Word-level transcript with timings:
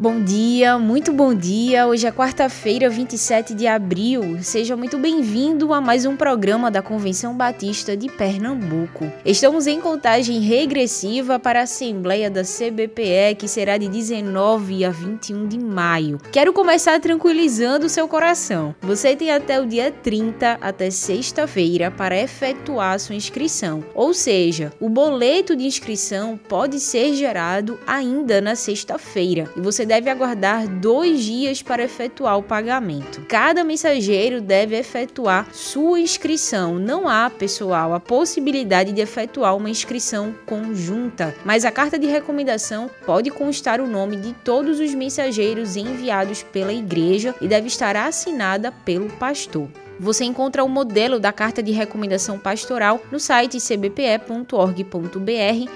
Bom 0.00 0.24
dia, 0.24 0.78
muito 0.78 1.12
bom 1.12 1.34
dia. 1.34 1.86
Hoje 1.86 2.06
é 2.06 2.10
quarta-feira, 2.10 2.88
27 2.88 3.52
de 3.52 3.66
abril. 3.66 4.42
Seja 4.42 4.74
muito 4.74 4.96
bem-vindo 4.96 5.74
a 5.74 5.80
mais 5.82 6.06
um 6.06 6.16
programa 6.16 6.70
da 6.70 6.80
Convenção 6.80 7.36
Batista 7.36 7.94
de 7.94 8.08
Pernambuco. 8.08 9.12
Estamos 9.26 9.66
em 9.66 9.78
contagem 9.78 10.40
regressiva 10.40 11.38
para 11.38 11.60
a 11.60 11.64
Assembleia 11.64 12.30
da 12.30 12.40
CBPE, 12.40 13.34
que 13.36 13.46
será 13.46 13.76
de 13.76 13.88
19 13.88 14.86
a 14.86 14.90
21 14.90 15.46
de 15.46 15.58
maio. 15.58 16.18
Quero 16.32 16.54
começar 16.54 16.98
tranquilizando 16.98 17.86
seu 17.86 18.08
coração. 18.08 18.74
Você 18.80 19.14
tem 19.14 19.30
até 19.30 19.60
o 19.60 19.66
dia 19.66 19.92
30, 19.92 20.56
até 20.62 20.88
sexta-feira, 20.90 21.90
para 21.90 22.18
efetuar 22.18 22.98
sua 22.98 23.16
inscrição. 23.16 23.84
Ou 23.94 24.14
seja, 24.14 24.72
o 24.80 24.88
boleto 24.88 25.54
de 25.54 25.66
inscrição 25.66 26.40
pode 26.48 26.80
ser 26.80 27.12
gerado 27.12 27.78
ainda 27.86 28.40
na 28.40 28.54
sexta-feira 28.54 29.46
e 29.54 29.60
você 29.60 29.89
deve 29.90 30.08
aguardar 30.08 30.68
dois 30.68 31.24
dias 31.24 31.62
para 31.62 31.82
efetuar 31.82 32.38
o 32.38 32.44
pagamento. 32.44 33.22
Cada 33.26 33.64
mensageiro 33.64 34.40
deve 34.40 34.76
efetuar 34.76 35.48
sua 35.52 35.98
inscrição. 35.98 36.76
Não 36.76 37.08
há, 37.08 37.28
pessoal, 37.28 37.92
a 37.92 37.98
possibilidade 37.98 38.92
de 38.92 39.00
efetuar 39.00 39.56
uma 39.56 39.68
inscrição 39.68 40.32
conjunta, 40.46 41.34
mas 41.44 41.64
a 41.64 41.72
carta 41.72 41.98
de 41.98 42.06
recomendação 42.06 42.88
pode 43.04 43.32
constar 43.32 43.80
o 43.80 43.86
nome 43.88 44.14
de 44.14 44.32
todos 44.32 44.78
os 44.78 44.94
mensageiros 44.94 45.74
enviados 45.74 46.44
pela 46.44 46.72
igreja 46.72 47.34
e 47.40 47.48
deve 47.48 47.66
estar 47.66 47.96
assinada 47.96 48.70
pelo 48.70 49.10
pastor. 49.14 49.68
Você 50.00 50.24
encontra 50.24 50.64
o 50.64 50.68
modelo 50.68 51.20
da 51.20 51.30
carta 51.30 51.62
de 51.62 51.72
recomendação 51.72 52.38
pastoral 52.38 53.02
no 53.12 53.20
site 53.20 53.58
cbpe.org.br 53.60 54.40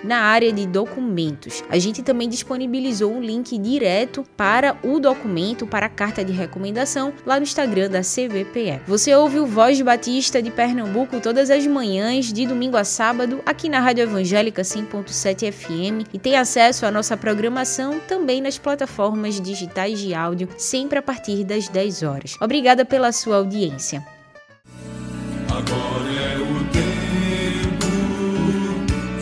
na 0.02 0.20
área 0.20 0.50
de 0.50 0.66
documentos. 0.66 1.62
A 1.68 1.78
gente 1.78 2.02
também 2.02 2.26
disponibilizou 2.26 3.12
um 3.12 3.20
link 3.20 3.58
direto 3.58 4.24
para 4.34 4.78
o 4.82 4.98
documento, 4.98 5.66
para 5.66 5.84
a 5.86 5.90
carta 5.90 6.24
de 6.24 6.32
recomendação, 6.32 7.12
lá 7.26 7.36
no 7.36 7.42
Instagram 7.42 7.90
da 7.90 8.00
CBPE. 8.00 8.80
Você 8.86 9.14
ouve 9.14 9.38
o 9.38 9.46
Voz 9.46 9.78
Batista 9.82 10.40
de 10.40 10.50
Pernambuco 10.50 11.20
todas 11.20 11.50
as 11.50 11.66
manhãs, 11.66 12.32
de 12.32 12.46
domingo 12.46 12.78
a 12.78 12.84
sábado, 12.84 13.42
aqui 13.44 13.68
na 13.68 13.80
Rádio 13.80 14.04
Evangélica 14.04 14.62
100.7 14.62 15.52
FM 15.52 16.08
e 16.14 16.18
tem 16.18 16.34
acesso 16.34 16.86
à 16.86 16.90
nossa 16.90 17.14
programação 17.14 18.00
também 18.08 18.40
nas 18.40 18.56
plataformas 18.56 19.38
digitais 19.38 19.98
de 19.98 20.14
áudio, 20.14 20.48
sempre 20.56 20.98
a 20.98 21.02
partir 21.02 21.44
das 21.44 21.68
10 21.68 22.02
horas. 22.04 22.36
Obrigada 22.40 22.86
pela 22.86 23.12
sua 23.12 23.36
audiência. 23.36 24.13
Agora 25.56 26.10
é 26.10 26.36
o 26.36 26.64
tempo 26.72 27.94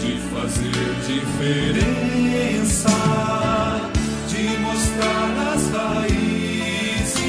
de 0.01 0.17
fazer 0.33 0.95
diferença, 1.07 2.89
de 4.29 4.45
mostrar 4.61 5.53
as 5.53 5.63
raízes, 6.01 7.23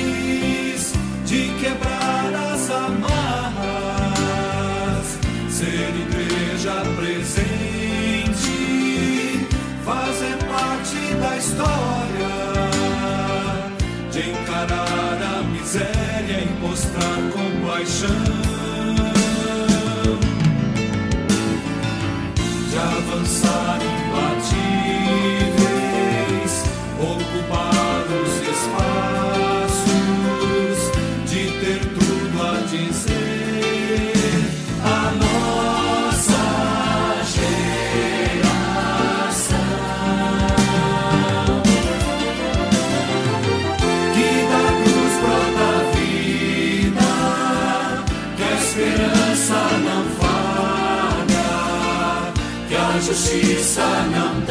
de 1.25 1.41
quebrar 1.59 2.33
as 2.53 2.63
amarras, 2.71 3.59
ser 5.49 5.91
igreja 6.07 6.75
presente, 6.95 8.55
fazer 9.83 10.37
parte 10.47 11.13
da 11.19 11.35
história, 11.35 12.35
de 14.09 14.21
encarar 14.29 15.19
a 15.21 15.43
miséria 15.43 16.39
e 16.39 16.47
mostrar 16.61 17.19
compaixão. 17.33 18.42
sun. 23.43 24.02
Que 53.03 53.09
a 53.09 53.13
justiça 53.13 53.81
não 54.11 54.42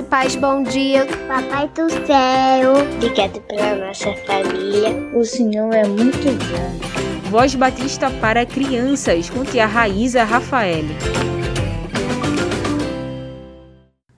E 0.00 0.02
paz, 0.02 0.34
bom 0.34 0.62
dia. 0.62 1.06
Papai 1.28 1.68
do 1.68 1.90
céu, 2.06 2.72
obrigado 2.96 3.38
pela 3.42 3.86
nossa 3.86 4.14
família. 4.24 4.96
O 5.14 5.22
Senhor 5.26 5.74
é 5.74 5.86
muito 5.86 6.24
bom. 6.48 7.28
Voz 7.28 7.54
Batista 7.54 8.10
para 8.12 8.46
crianças, 8.46 9.28
com 9.28 9.44
tia 9.44 9.66
Raíza 9.66 10.24
Rafael. 10.24 10.86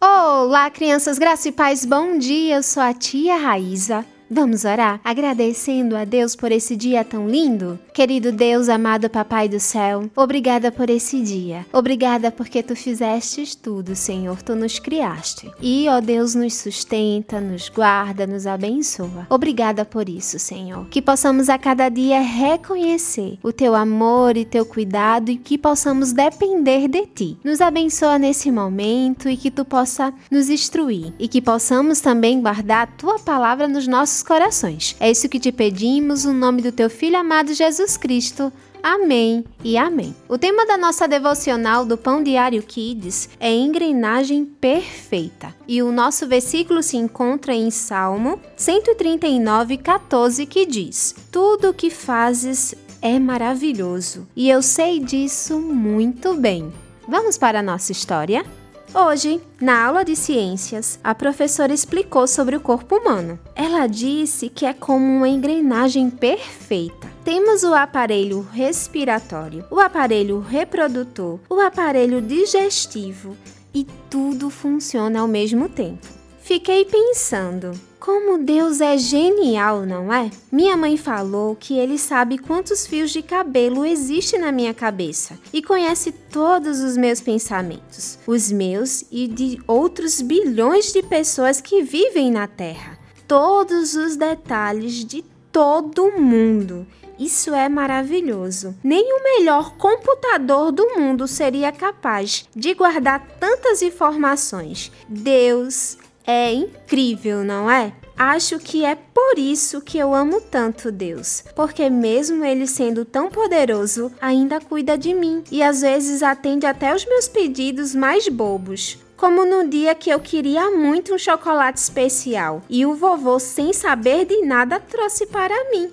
Olá, 0.00 0.70
crianças, 0.70 1.18
graça 1.18 1.48
e 1.48 1.52
paz, 1.52 1.84
bom 1.84 2.16
dia. 2.16 2.58
Eu 2.58 2.62
sou 2.62 2.80
a 2.80 2.94
tia 2.94 3.36
Raíza. 3.36 4.04
Vamos 4.30 4.64
orar 4.64 5.00
agradecendo 5.02 5.96
a 5.96 6.04
Deus 6.04 6.36
por 6.36 6.52
esse 6.52 6.76
dia 6.76 7.02
tão 7.02 7.28
lindo? 7.28 7.76
Querido 7.92 8.32
Deus, 8.32 8.70
amado 8.70 9.10
Papai 9.10 9.50
do 9.50 9.60
céu, 9.60 10.08
obrigada 10.16 10.72
por 10.72 10.88
esse 10.88 11.20
dia. 11.20 11.66
Obrigada 11.70 12.30
porque 12.30 12.62
tu 12.62 12.74
fizestes 12.74 13.54
tudo, 13.54 13.94
Senhor, 13.94 14.40
tu 14.40 14.54
nos 14.54 14.78
criaste. 14.78 15.50
E, 15.60 15.86
ó 15.90 16.00
Deus, 16.00 16.34
nos 16.34 16.54
sustenta, 16.54 17.38
nos 17.38 17.68
guarda, 17.68 18.26
nos 18.26 18.46
abençoa. 18.46 19.26
Obrigada 19.28 19.84
por 19.84 20.08
isso, 20.08 20.38
Senhor. 20.38 20.86
Que 20.88 21.02
possamos 21.02 21.50
a 21.50 21.58
cada 21.58 21.90
dia 21.90 22.22
reconhecer 22.22 23.38
o 23.42 23.52
teu 23.52 23.74
amor 23.74 24.38
e 24.38 24.46
teu 24.46 24.64
cuidado 24.64 25.30
e 25.30 25.36
que 25.36 25.58
possamos 25.58 26.12
depender 26.12 26.88
de 26.88 27.06
ti. 27.06 27.38
Nos 27.44 27.60
abençoa 27.60 28.18
nesse 28.18 28.50
momento 28.50 29.28
e 29.28 29.36
que 29.36 29.50
tu 29.50 29.66
possa 29.66 30.14
nos 30.30 30.48
instruir 30.48 31.12
e 31.18 31.28
que 31.28 31.42
possamos 31.42 32.00
também 32.00 32.40
guardar 32.40 32.84
a 32.84 32.86
tua 32.86 33.18
palavra 33.18 33.68
nos 33.68 33.86
nossos 33.86 34.22
corações. 34.22 34.96
É 34.98 35.10
isso 35.10 35.28
que 35.28 35.38
te 35.38 35.52
pedimos, 35.52 36.24
no 36.24 36.32
nome 36.32 36.62
do 36.62 36.72
teu 36.72 36.88
filho 36.88 37.18
amado 37.18 37.52
Jesus 37.52 37.81
Cristo. 37.96 38.52
Amém 38.82 39.44
e 39.62 39.76
amém. 39.76 40.14
O 40.28 40.36
tema 40.36 40.66
da 40.66 40.76
nossa 40.76 41.06
devocional 41.06 41.84
do 41.84 41.96
Pão 41.96 42.22
Diário 42.22 42.62
Kids 42.62 43.28
é 43.38 43.52
engrenagem 43.54 44.44
perfeita. 44.44 45.54
E 45.68 45.82
o 45.82 45.92
nosso 45.92 46.26
versículo 46.26 46.82
se 46.82 46.96
encontra 46.96 47.54
em 47.54 47.70
Salmo 47.70 48.40
139, 48.56 49.76
14, 49.76 50.46
que 50.46 50.66
diz: 50.66 51.14
Tudo 51.30 51.70
o 51.70 51.74
que 51.74 51.90
fazes 51.90 52.74
é 53.00 53.18
maravilhoso, 53.18 54.26
e 54.34 54.48
eu 54.48 54.62
sei 54.62 54.98
disso 55.00 55.58
muito 55.60 56.34
bem. 56.34 56.72
Vamos 57.06 57.36
para 57.36 57.58
a 57.58 57.62
nossa 57.62 57.92
história? 57.92 58.44
Hoje, 58.94 59.40
na 59.58 59.86
aula 59.86 60.04
de 60.04 60.14
ciências, 60.14 61.00
a 61.02 61.14
professora 61.14 61.72
explicou 61.72 62.26
sobre 62.26 62.56
o 62.56 62.60
corpo 62.60 62.96
humano. 62.96 63.38
Ela 63.56 63.86
disse 63.86 64.50
que 64.50 64.66
é 64.66 64.74
como 64.74 65.06
uma 65.06 65.28
engrenagem 65.28 66.10
perfeita. 66.10 67.10
Temos 67.24 67.62
o 67.62 67.72
aparelho 67.72 68.46
respiratório, 68.52 69.64
o 69.70 69.80
aparelho 69.80 70.40
reprodutor, 70.40 71.38
o 71.48 71.58
aparelho 71.58 72.20
digestivo 72.20 73.34
e 73.72 73.86
tudo 74.10 74.50
funciona 74.50 75.20
ao 75.20 75.28
mesmo 75.28 75.70
tempo. 75.70 76.21
Fiquei 76.42 76.84
pensando, 76.84 77.70
como 78.00 78.36
Deus 78.36 78.80
é 78.80 78.98
genial, 78.98 79.86
não 79.86 80.12
é? 80.12 80.28
Minha 80.50 80.76
mãe 80.76 80.96
falou 80.96 81.54
que 81.54 81.78
ele 81.78 81.96
sabe 81.96 82.36
quantos 82.36 82.84
fios 82.84 83.12
de 83.12 83.22
cabelo 83.22 83.86
existem 83.86 84.40
na 84.40 84.50
minha 84.50 84.74
cabeça 84.74 85.38
e 85.52 85.62
conhece 85.62 86.10
todos 86.10 86.80
os 86.80 86.96
meus 86.96 87.20
pensamentos, 87.20 88.18
os 88.26 88.50
meus 88.50 89.04
e 89.08 89.28
de 89.28 89.60
outros 89.68 90.20
bilhões 90.20 90.92
de 90.92 91.00
pessoas 91.00 91.60
que 91.60 91.80
vivem 91.80 92.32
na 92.32 92.48
Terra. 92.48 92.98
Todos 93.28 93.94
os 93.94 94.16
detalhes 94.16 95.04
de 95.04 95.24
todo 95.52 96.10
mundo. 96.10 96.84
Isso 97.20 97.54
é 97.54 97.68
maravilhoso. 97.68 98.74
Nem 98.82 99.12
o 99.12 99.22
melhor 99.22 99.76
computador 99.76 100.72
do 100.72 100.98
mundo 100.98 101.28
seria 101.28 101.70
capaz 101.70 102.48
de 102.54 102.74
guardar 102.74 103.24
tantas 103.38 103.80
informações. 103.80 104.90
Deus 105.08 105.98
é 106.26 106.52
incrível, 106.52 107.44
não 107.44 107.70
é? 107.70 107.92
Acho 108.16 108.58
que 108.58 108.84
é 108.84 108.94
por 108.94 109.38
isso 109.38 109.80
que 109.80 109.98
eu 109.98 110.14
amo 110.14 110.40
tanto 110.40 110.92
Deus, 110.92 111.44
porque 111.56 111.88
mesmo 111.88 112.44
Ele 112.44 112.66
sendo 112.66 113.04
tão 113.04 113.30
poderoso, 113.30 114.12
ainda 114.20 114.60
cuida 114.60 114.96
de 114.96 115.12
mim 115.12 115.42
e 115.50 115.62
às 115.62 115.80
vezes 115.80 116.22
atende 116.22 116.66
até 116.66 116.94
os 116.94 117.04
meus 117.04 117.26
pedidos 117.26 117.94
mais 117.94 118.28
bobos. 118.28 118.98
Como 119.16 119.44
no 119.44 119.68
dia 119.68 119.94
que 119.94 120.10
eu 120.10 120.20
queria 120.20 120.70
muito 120.70 121.14
um 121.14 121.18
chocolate 121.18 121.78
especial 121.78 122.62
e 122.68 122.84
o 122.84 122.94
vovô, 122.94 123.38
sem 123.38 123.72
saber 123.72 124.24
de 124.24 124.42
nada, 124.42 124.80
trouxe 124.80 125.26
para 125.26 125.70
mim. 125.70 125.90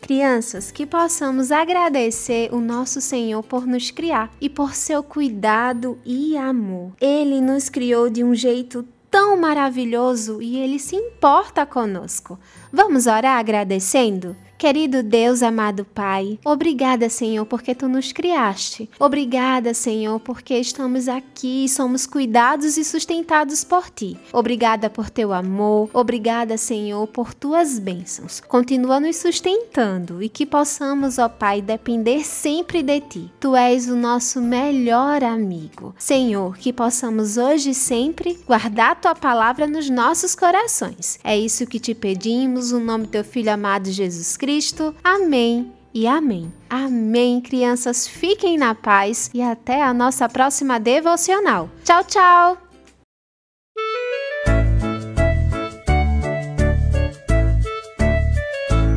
Crianças, 0.00 0.70
que 0.70 0.86
possamos 0.86 1.50
agradecer 1.50 2.48
o 2.52 2.60
nosso 2.60 3.00
Senhor 3.00 3.42
por 3.42 3.66
nos 3.66 3.90
criar 3.90 4.30
e 4.40 4.48
por 4.48 4.74
seu 4.74 5.02
cuidado 5.02 5.98
e 6.04 6.36
amor. 6.36 6.92
Ele 7.00 7.40
nos 7.40 7.68
criou 7.68 8.08
de 8.08 8.22
um 8.22 8.34
jeito 8.34 8.86
tão 9.10 9.36
maravilhoso 9.36 10.40
e 10.42 10.58
ele 10.58 10.78
se 10.78 10.96
importa 10.96 11.64
conosco. 11.66 12.38
Vamos 12.72 13.06
orar 13.06 13.38
agradecendo? 13.38 14.36
Querido 14.66 15.00
Deus, 15.00 15.44
amado 15.44 15.84
Pai, 15.84 16.40
obrigada, 16.44 17.08
Senhor, 17.08 17.46
porque 17.46 17.72
tu 17.72 17.88
nos 17.88 18.10
criaste. 18.10 18.90
Obrigada, 18.98 19.72
Senhor, 19.72 20.18
porque 20.18 20.58
estamos 20.58 21.06
aqui, 21.06 21.68
somos 21.68 22.04
cuidados 22.04 22.76
e 22.76 22.82
sustentados 22.82 23.62
por 23.62 23.88
ti. 23.88 24.18
Obrigada 24.32 24.90
por 24.90 25.08
teu 25.08 25.32
amor. 25.32 25.88
Obrigada, 25.94 26.58
Senhor, 26.58 27.06
por 27.06 27.32
tuas 27.32 27.78
bênçãos. 27.78 28.40
Continua 28.40 28.98
nos 28.98 29.14
sustentando 29.14 30.20
e 30.20 30.28
que 30.28 30.44
possamos, 30.44 31.16
ó 31.16 31.28
Pai, 31.28 31.62
depender 31.62 32.24
sempre 32.24 32.82
de 32.82 33.00
ti. 33.02 33.32
Tu 33.38 33.54
és 33.54 33.86
o 33.86 33.94
nosso 33.94 34.42
melhor 34.42 35.22
amigo. 35.22 35.94
Senhor, 35.96 36.56
que 36.56 36.72
possamos 36.72 37.36
hoje 37.36 37.70
e 37.70 37.74
sempre 37.74 38.36
guardar 38.44 39.00
tua 39.00 39.14
palavra 39.14 39.68
nos 39.68 39.88
nossos 39.88 40.34
corações. 40.34 41.20
É 41.22 41.38
isso 41.38 41.68
que 41.68 41.78
te 41.78 41.94
pedimos, 41.94 42.72
no 42.72 42.80
nome 42.80 43.04
do 43.04 43.10
teu 43.10 43.22
filho 43.22 43.52
amado 43.52 43.92
Jesus 43.92 44.36
Cristo. 44.36 44.55
Cristo. 44.56 44.94
Amém 45.04 45.70
e 45.92 46.06
amém. 46.06 46.50
Amém, 46.70 47.42
crianças. 47.42 48.08
Fiquem 48.08 48.56
na 48.56 48.74
paz 48.74 49.30
e 49.34 49.42
até 49.42 49.82
a 49.82 49.92
nossa 49.92 50.30
próxima 50.30 50.80
devocional. 50.80 51.68
Tchau, 51.84 52.02
tchau. 52.04 52.56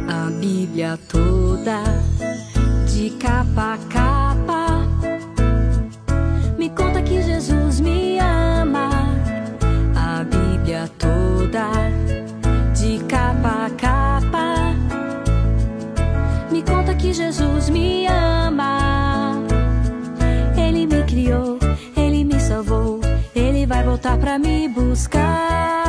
A 0.08 0.32
Bíblia 0.40 0.98
toda 1.10 1.84
de 2.88 3.10
capa 3.18 3.74
a 3.74 3.78
capa 3.90 4.29
me 24.40 24.68
buscar. 24.68 25.89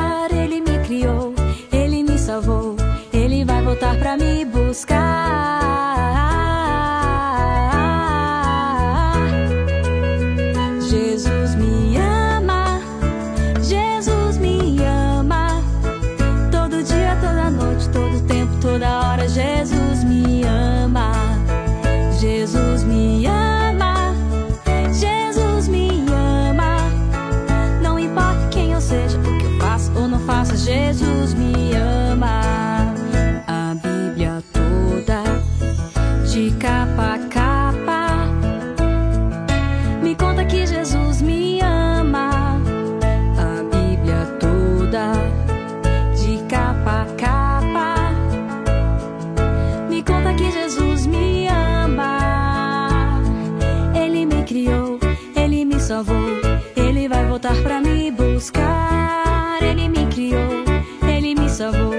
Ele 56.77 57.09
vai 57.09 57.27
voltar 57.27 57.55
pra 57.63 57.81
me 57.81 58.11
buscar. 58.11 59.59
Ele 59.63 59.89
me 59.89 60.07
criou, 60.07 60.65
ele 61.07 61.35
me 61.35 61.49
salvou, 61.49 61.90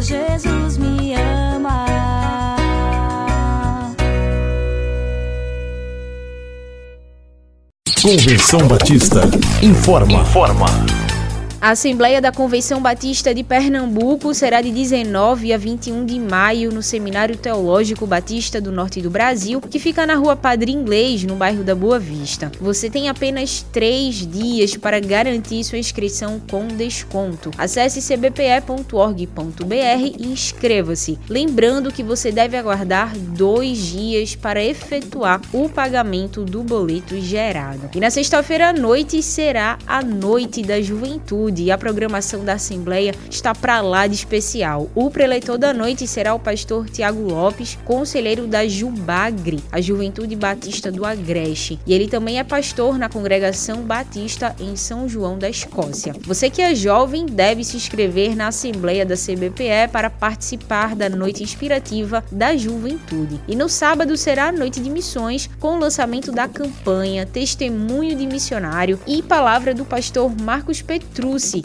Jesus 0.00 0.76
me 0.78 1.14
ama. 1.14 1.86
Convenção 8.02 8.68
Batista 8.68 9.22
informa. 9.62 10.20
Informa. 10.20 10.66
A 11.66 11.70
Assembleia 11.70 12.20
da 12.20 12.30
Convenção 12.30 12.80
Batista 12.80 13.34
de 13.34 13.42
Pernambuco 13.42 14.32
será 14.32 14.60
de 14.60 14.70
19 14.70 15.52
a 15.52 15.58
21 15.58 16.06
de 16.06 16.16
maio 16.16 16.70
no 16.70 16.80
Seminário 16.80 17.36
Teológico 17.36 18.06
Batista 18.06 18.60
do 18.60 18.70
Norte 18.70 19.02
do 19.02 19.10
Brasil, 19.10 19.60
que 19.60 19.80
fica 19.80 20.06
na 20.06 20.14
rua 20.14 20.36
Padre 20.36 20.70
Inglês, 20.70 21.24
no 21.24 21.34
bairro 21.34 21.64
da 21.64 21.74
Boa 21.74 21.98
Vista. 21.98 22.52
Você 22.60 22.88
tem 22.88 23.08
apenas 23.08 23.66
três 23.72 24.24
dias 24.24 24.76
para 24.76 25.00
garantir 25.00 25.64
sua 25.64 25.78
inscrição 25.78 26.40
com 26.48 26.68
desconto. 26.68 27.50
Acesse 27.58 28.00
cbpe.org.br 28.00 29.74
e 30.20 30.24
inscreva-se. 30.24 31.18
Lembrando 31.28 31.90
que 31.90 32.04
você 32.04 32.30
deve 32.30 32.56
aguardar 32.56 33.18
dois 33.18 33.78
dias 33.78 34.36
para 34.36 34.62
efetuar 34.62 35.40
o 35.52 35.68
pagamento 35.68 36.44
do 36.44 36.62
boleto 36.62 37.20
gerado. 37.20 37.90
E 37.92 37.98
na 37.98 38.08
sexta-feira 38.08 38.68
à 38.68 38.72
noite 38.72 39.20
será 39.20 39.80
a 39.84 40.00
Noite 40.00 40.62
da 40.62 40.80
Juventude 40.80 41.55
E 41.62 41.70
a 41.70 41.78
programação 41.78 42.44
da 42.44 42.54
Assembleia 42.54 43.14
está 43.30 43.54
para 43.54 43.80
lá 43.80 44.06
de 44.06 44.14
especial. 44.14 44.90
O 44.94 45.10
preleitor 45.10 45.58
da 45.58 45.72
noite 45.72 46.06
será 46.06 46.34
o 46.34 46.40
pastor 46.40 46.88
Tiago 46.88 47.20
Lopes, 47.20 47.78
conselheiro 47.84 48.46
da 48.46 48.66
Jubagre, 48.66 49.62
a 49.70 49.80
Juventude 49.80 50.34
Batista 50.36 50.90
do 50.90 51.04
Agreste. 51.04 51.78
E 51.86 51.94
ele 51.94 52.08
também 52.08 52.38
é 52.38 52.44
pastor 52.44 52.98
na 52.98 53.08
congregação 53.08 53.82
Batista 53.82 54.54
em 54.58 54.76
São 54.76 55.08
João 55.08 55.38
da 55.38 55.48
Escócia. 55.48 56.14
Você 56.22 56.50
que 56.50 56.62
é 56.62 56.74
jovem 56.74 57.26
deve 57.26 57.64
se 57.64 57.76
inscrever 57.76 58.36
na 58.36 58.48
Assembleia 58.48 59.04
da 59.04 59.14
CBPE 59.14 59.88
para 59.92 60.10
participar 60.10 60.94
da 60.94 61.08
noite 61.08 61.42
inspirativa 61.42 62.24
da 62.30 62.56
juventude. 62.56 63.40
E 63.46 63.54
no 63.54 63.68
sábado 63.68 64.16
será 64.16 64.48
a 64.48 64.52
noite 64.52 64.80
de 64.80 64.90
missões 64.90 65.48
com 65.58 65.76
o 65.76 65.78
lançamento 65.78 66.32
da 66.32 66.48
campanha 66.48 67.26
Testemunho 67.26 68.16
de 68.16 68.26
Missionário 68.26 68.98
e 69.06 69.22
palavra 69.22 69.74
do 69.74 69.84
pastor 69.84 70.32
Marcos 70.40 70.82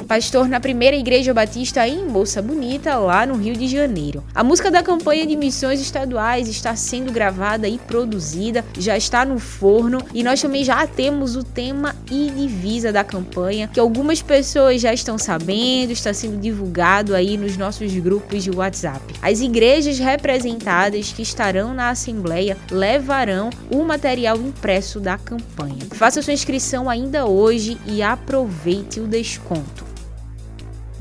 Pastor 0.07 0.49
na 0.49 0.59
primeira 0.59 0.97
igreja 0.97 1.33
batista 1.33 1.87
em 1.87 2.05
Moça 2.05 2.41
Bonita, 2.41 2.97
lá 2.97 3.25
no 3.25 3.35
Rio 3.35 3.55
de 3.55 3.67
Janeiro. 3.67 4.21
A 4.35 4.43
música 4.43 4.69
da 4.69 4.83
campanha 4.83 5.25
de 5.25 5.35
missões 5.37 5.79
estaduais 5.79 6.49
está 6.49 6.75
sendo 6.75 7.11
gravada 7.11 7.69
e 7.69 7.77
produzida, 7.77 8.65
já 8.77 8.97
está 8.97 9.23
no 9.23 9.39
forno 9.39 9.99
e 10.13 10.23
nós 10.23 10.41
também 10.41 10.63
já 10.63 10.85
temos 10.85 11.37
o 11.37 11.43
tema 11.43 11.95
e 12.11 12.29
divisa 12.29 12.91
da 12.91 13.03
campanha, 13.03 13.69
que 13.71 13.79
algumas 13.79 14.21
pessoas 14.21 14.81
já 14.81 14.93
estão 14.93 15.17
sabendo, 15.17 15.91
está 15.91 16.13
sendo 16.13 16.37
divulgado 16.37 17.15
aí 17.15 17.37
nos 17.37 17.55
nossos 17.55 17.93
grupos 17.93 18.43
de 18.43 18.51
WhatsApp. 18.51 19.13
As 19.21 19.39
igrejas 19.39 19.99
representadas 19.99 21.13
que 21.13 21.21
estarão 21.21 21.73
na 21.73 21.91
Assembleia 21.91 22.57
levarão 22.69 23.49
o 23.69 23.83
material 23.83 24.35
impresso 24.37 24.99
da 24.99 25.17
campanha. 25.17 25.77
Faça 25.91 26.21
sua 26.21 26.33
inscrição 26.33 26.89
ainda 26.89 27.25
hoje 27.25 27.77
e 27.85 28.01
aproveite 28.01 28.99
o 28.99 29.07
desconto. 29.07 29.60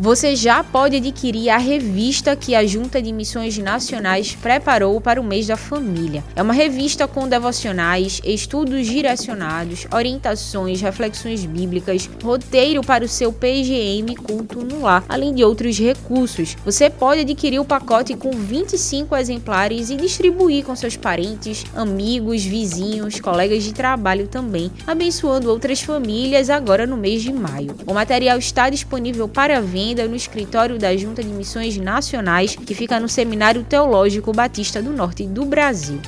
Você 0.03 0.35
já 0.35 0.65
pode 0.65 0.97
adquirir 0.97 1.51
a 1.51 1.59
revista 1.59 2.35
que 2.35 2.55
a 2.55 2.65
Junta 2.67 3.03
de 3.03 3.13
Missões 3.13 3.59
Nacionais 3.59 4.35
preparou 4.35 4.99
para 4.99 5.21
o 5.21 5.25
mês 5.25 5.47
da 5.47 5.59
família. 5.59 6.25
É 6.35 6.41
uma 6.41 6.55
revista 6.55 7.07
com 7.07 7.29
devocionais, 7.29 8.19
estudos 8.25 8.87
direcionados, 8.87 9.87
orientações, 9.93 10.81
reflexões 10.81 11.45
bíblicas, 11.45 12.09
roteiro 12.25 12.81
para 12.81 13.05
o 13.05 13.09
seu 13.09 13.31
PGM 13.31 14.17
culto 14.17 14.65
no 14.65 14.81
lar, 14.81 15.05
além 15.07 15.35
de 15.35 15.45
outros 15.45 15.79
recursos. 15.79 16.57
Você 16.65 16.89
pode 16.89 17.21
adquirir 17.21 17.61
o 17.61 17.65
pacote 17.67 18.17
com 18.17 18.31
25 18.31 19.15
exemplares 19.15 19.91
e 19.91 19.97
distribuir 19.97 20.65
com 20.65 20.75
seus 20.75 20.97
parentes, 20.97 21.67
amigos, 21.75 22.43
vizinhos, 22.43 23.21
colegas 23.21 23.63
de 23.65 23.75
trabalho 23.75 24.27
também, 24.27 24.73
abençoando 24.87 25.51
outras 25.51 25.83
famílias 25.83 26.49
agora 26.49 26.87
no 26.87 26.97
mês 26.97 27.21
de 27.21 27.35
maio. 27.35 27.77
O 27.87 27.93
material 27.93 28.39
está 28.39 28.71
disponível 28.71 29.29
para 29.29 29.61
venda 29.61 29.90
ainda 29.91 30.07
no 30.07 30.15
escritório 30.15 30.79
da 30.79 30.97
Junta 30.97 31.23
de 31.23 31.29
Missões 31.29 31.77
Nacionais, 31.77 32.55
que 32.55 32.75
fica 32.75 33.01
no 33.01 33.09
Seminário 33.09 33.65
Teológico 33.65 34.33
Batista 34.33 34.81
do 34.81 34.93
Norte 34.93 35.25
do 35.27 35.45
Brasil. 35.45 36.01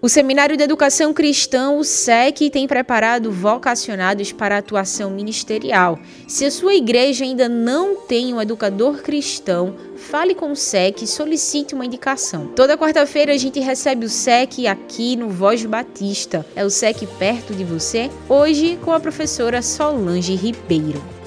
O 0.00 0.08
Seminário 0.08 0.56
de 0.56 0.62
Educação 0.62 1.12
Cristã, 1.12 1.72
o 1.72 1.82
SEC, 1.82 2.50
tem 2.52 2.68
preparado 2.68 3.32
vocacionados 3.32 4.30
para 4.30 4.56
atuação 4.56 5.10
ministerial. 5.10 5.98
Se 6.28 6.44
a 6.44 6.52
sua 6.52 6.74
igreja 6.74 7.24
ainda 7.24 7.48
não 7.48 7.96
tem 7.96 8.32
um 8.32 8.40
educador 8.40 9.02
cristão, 9.02 9.74
fale 9.96 10.36
com 10.36 10.52
o 10.52 10.56
SEC 10.56 11.02
e 11.02 11.06
solicite 11.06 11.74
uma 11.74 11.84
indicação. 11.84 12.46
Toda 12.54 12.78
quarta-feira 12.78 13.32
a 13.32 13.36
gente 13.36 13.58
recebe 13.58 14.06
o 14.06 14.08
SEC 14.08 14.68
aqui 14.68 15.16
no 15.16 15.30
Voz 15.30 15.64
Batista. 15.64 16.46
É 16.54 16.64
o 16.64 16.70
SEC 16.70 17.04
perto 17.18 17.52
de 17.52 17.64
você? 17.64 18.08
Hoje 18.28 18.78
com 18.84 18.92
a 18.92 19.00
professora 19.00 19.60
Solange 19.62 20.36
Ribeiro. 20.36 21.17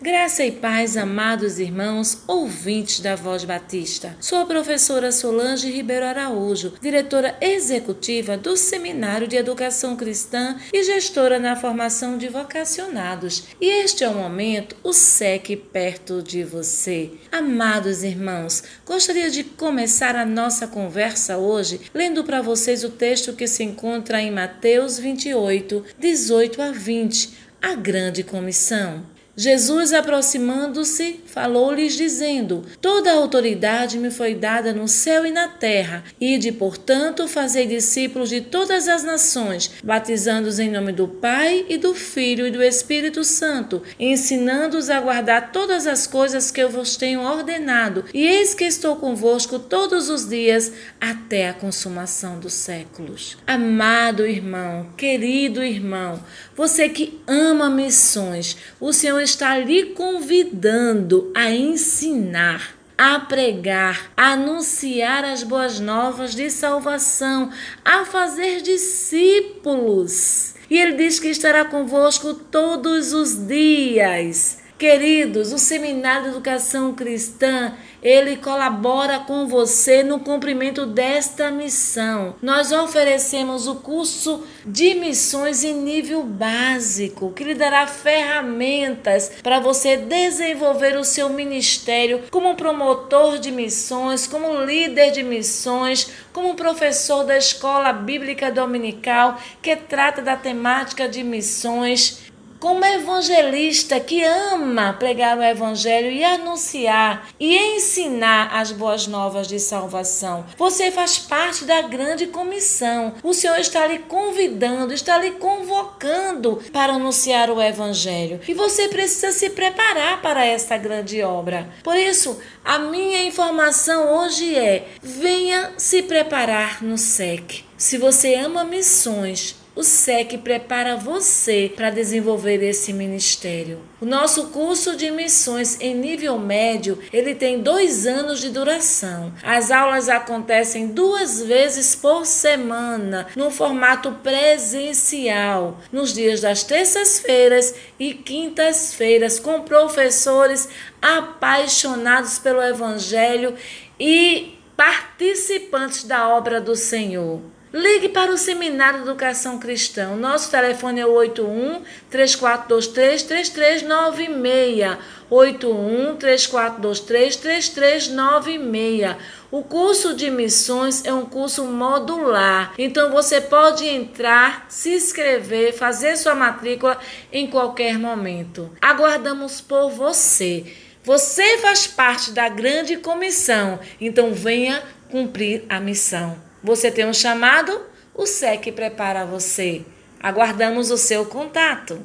Graça 0.00 0.44
e 0.44 0.52
paz, 0.52 0.96
amados 0.96 1.58
irmãos, 1.58 2.22
ouvintes 2.28 3.00
da 3.00 3.16
Voz 3.16 3.42
Batista. 3.42 4.16
Sou 4.20 4.38
a 4.38 4.46
professora 4.46 5.10
Solange 5.10 5.68
Ribeiro 5.72 6.06
Araújo, 6.06 6.74
diretora 6.80 7.36
executiva 7.40 8.36
do 8.36 8.56
Seminário 8.56 9.26
de 9.26 9.34
Educação 9.34 9.96
Cristã 9.96 10.56
e 10.72 10.84
gestora 10.84 11.40
na 11.40 11.56
formação 11.56 12.16
de 12.16 12.28
vocacionados. 12.28 13.48
E 13.60 13.66
este 13.66 14.04
é 14.04 14.08
o 14.08 14.14
momento, 14.14 14.76
o 14.84 14.92
SEC 14.92 15.56
perto 15.72 16.22
de 16.22 16.44
você. 16.44 17.10
Amados 17.32 18.04
irmãos, 18.04 18.62
gostaria 18.86 19.28
de 19.28 19.42
começar 19.42 20.14
a 20.14 20.24
nossa 20.24 20.68
conversa 20.68 21.38
hoje 21.38 21.80
lendo 21.92 22.22
para 22.22 22.40
vocês 22.40 22.84
o 22.84 22.90
texto 22.90 23.32
que 23.32 23.48
se 23.48 23.64
encontra 23.64 24.22
em 24.22 24.30
Mateus 24.30 24.96
28, 24.96 25.84
18 25.98 26.62
a 26.62 26.70
20, 26.70 27.30
a 27.60 27.74
grande 27.74 28.22
comissão. 28.22 29.17
Jesus, 29.40 29.92
aproximando-se, 29.92 31.20
falou-lhes, 31.26 31.96
dizendo: 31.96 32.64
Toda 32.80 33.12
a 33.12 33.14
autoridade 33.14 33.96
me 33.96 34.10
foi 34.10 34.34
dada 34.34 34.72
no 34.72 34.88
céu 34.88 35.24
e 35.24 35.30
na 35.30 35.46
terra. 35.46 36.02
Ide, 36.20 36.50
portanto, 36.50 37.28
fazei 37.28 37.64
discípulos 37.64 38.30
de 38.30 38.40
todas 38.40 38.88
as 38.88 39.04
nações, 39.04 39.70
batizando-os 39.84 40.58
em 40.58 40.68
nome 40.68 40.90
do 40.90 41.06
Pai 41.06 41.64
e 41.68 41.78
do 41.78 41.94
Filho 41.94 42.48
e 42.48 42.50
do 42.50 42.60
Espírito 42.60 43.22
Santo, 43.22 43.80
ensinando-os 43.96 44.90
a 44.90 45.00
guardar 45.00 45.52
todas 45.52 45.86
as 45.86 46.04
coisas 46.04 46.50
que 46.50 46.60
eu 46.60 46.68
vos 46.68 46.96
tenho 46.96 47.20
ordenado. 47.20 48.06
E 48.12 48.26
eis 48.26 48.54
que 48.54 48.64
estou 48.64 48.96
convosco 48.96 49.60
todos 49.60 50.08
os 50.08 50.28
dias 50.28 50.72
até 51.00 51.48
a 51.48 51.54
consumação 51.54 52.40
dos 52.40 52.54
séculos. 52.54 53.38
Amado 53.46 54.26
irmão, 54.26 54.88
querido 54.96 55.62
irmão, 55.62 56.20
você 56.56 56.88
que 56.88 57.20
ama 57.24 57.70
missões, 57.70 58.56
o 58.80 58.92
Senhor 58.92 59.27
está 59.28 59.58
lhe 59.58 59.92
convidando 59.92 61.30
a 61.34 61.50
ensinar 61.50 62.78
a 62.96 63.20
pregar, 63.20 64.10
a 64.16 64.32
anunciar 64.32 65.24
as 65.24 65.44
boas 65.44 65.78
novas 65.78 66.34
de 66.34 66.50
salvação, 66.50 67.48
a 67.84 68.04
fazer 68.04 68.60
discípulos. 68.60 70.54
E 70.68 70.76
ele 70.76 70.96
diz 70.96 71.20
que 71.20 71.28
estará 71.28 71.64
convosco 71.64 72.34
todos 72.34 73.12
os 73.12 73.46
dias. 73.46 74.58
Queridos, 74.76 75.52
o 75.52 75.58
Seminário 75.58 76.24
de 76.24 76.28
Educação 76.30 76.92
Cristã 76.92 77.72
ele 78.02 78.36
colabora 78.36 79.18
com 79.20 79.46
você 79.46 80.02
no 80.02 80.20
cumprimento 80.20 80.86
desta 80.86 81.50
missão. 81.50 82.34
Nós 82.40 82.72
oferecemos 82.72 83.66
o 83.66 83.76
curso 83.76 84.44
de 84.64 84.94
missões 84.94 85.64
em 85.64 85.74
nível 85.74 86.22
básico, 86.22 87.32
que 87.32 87.44
lhe 87.44 87.54
dará 87.54 87.86
ferramentas 87.86 89.32
para 89.42 89.60
você 89.60 89.96
desenvolver 89.96 90.96
o 90.96 91.04
seu 91.04 91.28
ministério 91.28 92.22
como 92.30 92.54
promotor 92.54 93.38
de 93.38 93.50
missões, 93.50 94.26
como 94.26 94.64
líder 94.64 95.10
de 95.10 95.22
missões, 95.22 96.10
como 96.32 96.54
professor 96.54 97.24
da 97.24 97.36
escola 97.36 97.92
bíblica 97.92 98.50
dominical 98.50 99.40
que 99.60 99.74
trata 99.74 100.22
da 100.22 100.36
temática 100.36 101.08
de 101.08 101.24
missões 101.24 102.27
como 102.58 102.84
evangelista 102.84 104.00
que 104.00 104.22
ama 104.22 104.92
pregar 104.92 105.38
o 105.38 105.42
evangelho 105.42 106.10
e 106.10 106.24
anunciar 106.24 107.28
e 107.38 107.56
ensinar 107.56 108.50
as 108.52 108.72
boas 108.72 109.06
novas 109.06 109.46
de 109.46 109.58
salvação. 109.58 110.44
Você 110.56 110.90
faz 110.90 111.18
parte 111.18 111.64
da 111.64 111.82
grande 111.82 112.26
comissão. 112.26 113.14
O 113.22 113.32
Senhor 113.32 113.58
está 113.58 113.86
lhe 113.86 114.00
convidando, 114.00 114.92
está 114.92 115.18
lhe 115.18 115.32
convocando 115.32 116.56
para 116.72 116.94
anunciar 116.94 117.50
o 117.50 117.62
evangelho. 117.62 118.40
E 118.48 118.54
você 118.54 118.88
precisa 118.88 119.32
se 119.32 119.50
preparar 119.50 120.20
para 120.20 120.44
esta 120.44 120.76
grande 120.76 121.22
obra. 121.22 121.68
Por 121.82 121.96
isso, 121.96 122.38
a 122.64 122.78
minha 122.78 123.22
informação 123.24 124.18
hoje 124.18 124.56
é: 124.56 124.88
venha 125.02 125.72
se 125.76 126.02
preparar 126.02 126.82
no 126.82 126.98
SEC. 126.98 127.64
Se 127.76 127.96
você 127.96 128.34
ama 128.34 128.64
missões, 128.64 129.54
o 129.78 129.84
SEC 129.84 130.38
prepara 130.38 130.96
você 130.96 131.72
para 131.76 131.88
desenvolver 131.88 132.60
esse 132.64 132.92
ministério. 132.92 133.80
O 134.00 134.04
nosso 134.04 134.48
curso 134.48 134.96
de 134.96 135.08
missões 135.08 135.80
em 135.80 135.94
nível 135.94 136.36
médio, 136.36 136.98
ele 137.12 137.32
tem 137.32 137.62
dois 137.62 138.04
anos 138.04 138.40
de 138.40 138.50
duração. 138.50 139.32
As 139.40 139.70
aulas 139.70 140.08
acontecem 140.08 140.88
duas 140.88 141.40
vezes 141.40 141.94
por 141.94 142.26
semana, 142.26 143.28
no 143.36 143.52
formato 143.52 144.10
presencial, 144.20 145.78
nos 145.92 146.12
dias 146.12 146.40
das 146.40 146.64
terças-feiras 146.64 147.72
e 148.00 148.14
quintas-feiras, 148.14 149.38
com 149.38 149.60
professores 149.60 150.68
apaixonados 151.00 152.36
pelo 152.40 152.60
Evangelho 152.60 153.54
e 153.98 154.58
participantes 154.76 156.02
da 156.02 156.28
obra 156.28 156.60
do 156.60 156.74
Senhor. 156.74 157.40
Ligue 157.70 158.08
para 158.08 158.32
o 158.32 158.38
Seminário 158.38 159.00
de 159.00 159.04
Educação 159.04 159.58
Cristã. 159.58 160.16
Nosso 160.16 160.50
telefone 160.50 161.00
é 161.00 161.06
o 161.06 161.12
81 161.12 161.82
3423 162.08 163.22
3396. 163.24 164.96
81 165.28 166.16
3423 166.16 167.36
3396. 167.36 169.16
O 169.50 169.62
curso 169.62 170.14
de 170.14 170.30
missões 170.30 171.04
é 171.04 171.12
um 171.12 171.26
curso 171.26 171.64
modular, 171.66 172.72
então 172.78 173.10
você 173.10 173.38
pode 173.38 173.86
entrar, 173.86 174.64
se 174.70 174.94
inscrever, 174.94 175.74
fazer 175.74 176.16
sua 176.16 176.34
matrícula 176.34 176.98
em 177.30 177.46
qualquer 177.46 177.98
momento. 177.98 178.70
Aguardamos 178.80 179.60
por 179.60 179.90
você. 179.90 180.64
Você 181.04 181.58
faz 181.58 181.86
parte 181.86 182.30
da 182.32 182.48
grande 182.48 182.96
comissão, 182.96 183.78
então 184.00 184.32
venha 184.32 184.82
cumprir 185.10 185.64
a 185.68 185.78
missão. 185.80 186.47
Você 186.68 186.90
tem 186.90 187.06
um 187.06 187.14
chamado? 187.14 187.80
O 188.14 188.26
SEC 188.26 188.72
prepara 188.72 189.24
você. 189.24 189.86
Aguardamos 190.20 190.90
o 190.90 190.98
seu 190.98 191.24
contato. 191.24 191.98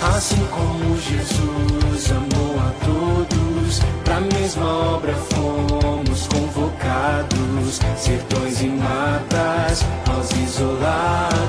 Assim 0.00 0.46
como 0.46 0.96
Jesus 0.96 2.12
amou 2.12 2.56
a 2.60 2.72
todos, 2.86 3.80
pra 4.04 4.20
mesma 4.20 4.94
obra 4.94 5.12
fomos 5.14 6.28
convocados, 6.28 7.80
sertões 7.96 8.62
e 8.62 8.68
matas, 8.68 9.80
nós 10.06 10.30
isolados. 10.30 11.40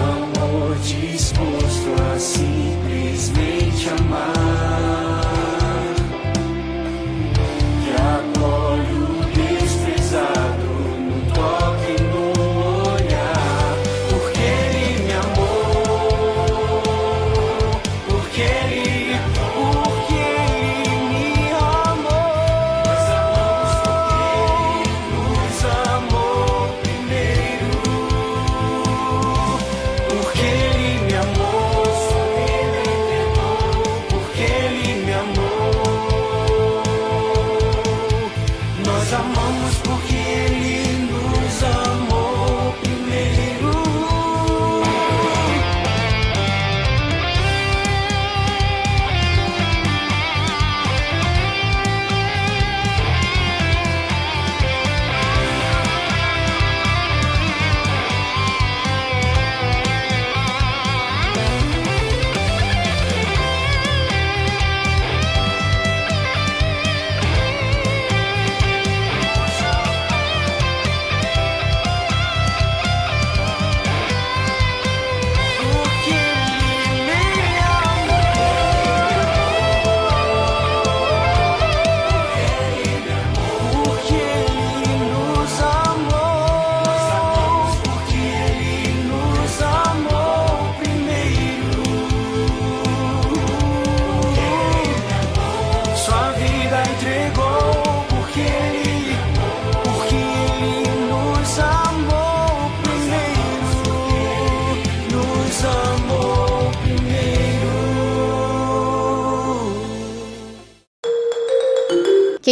Amor 0.00 0.74
disposto 0.76 2.02
a 2.14 2.18
simplesmente 2.18 3.90
amar. 3.90 4.53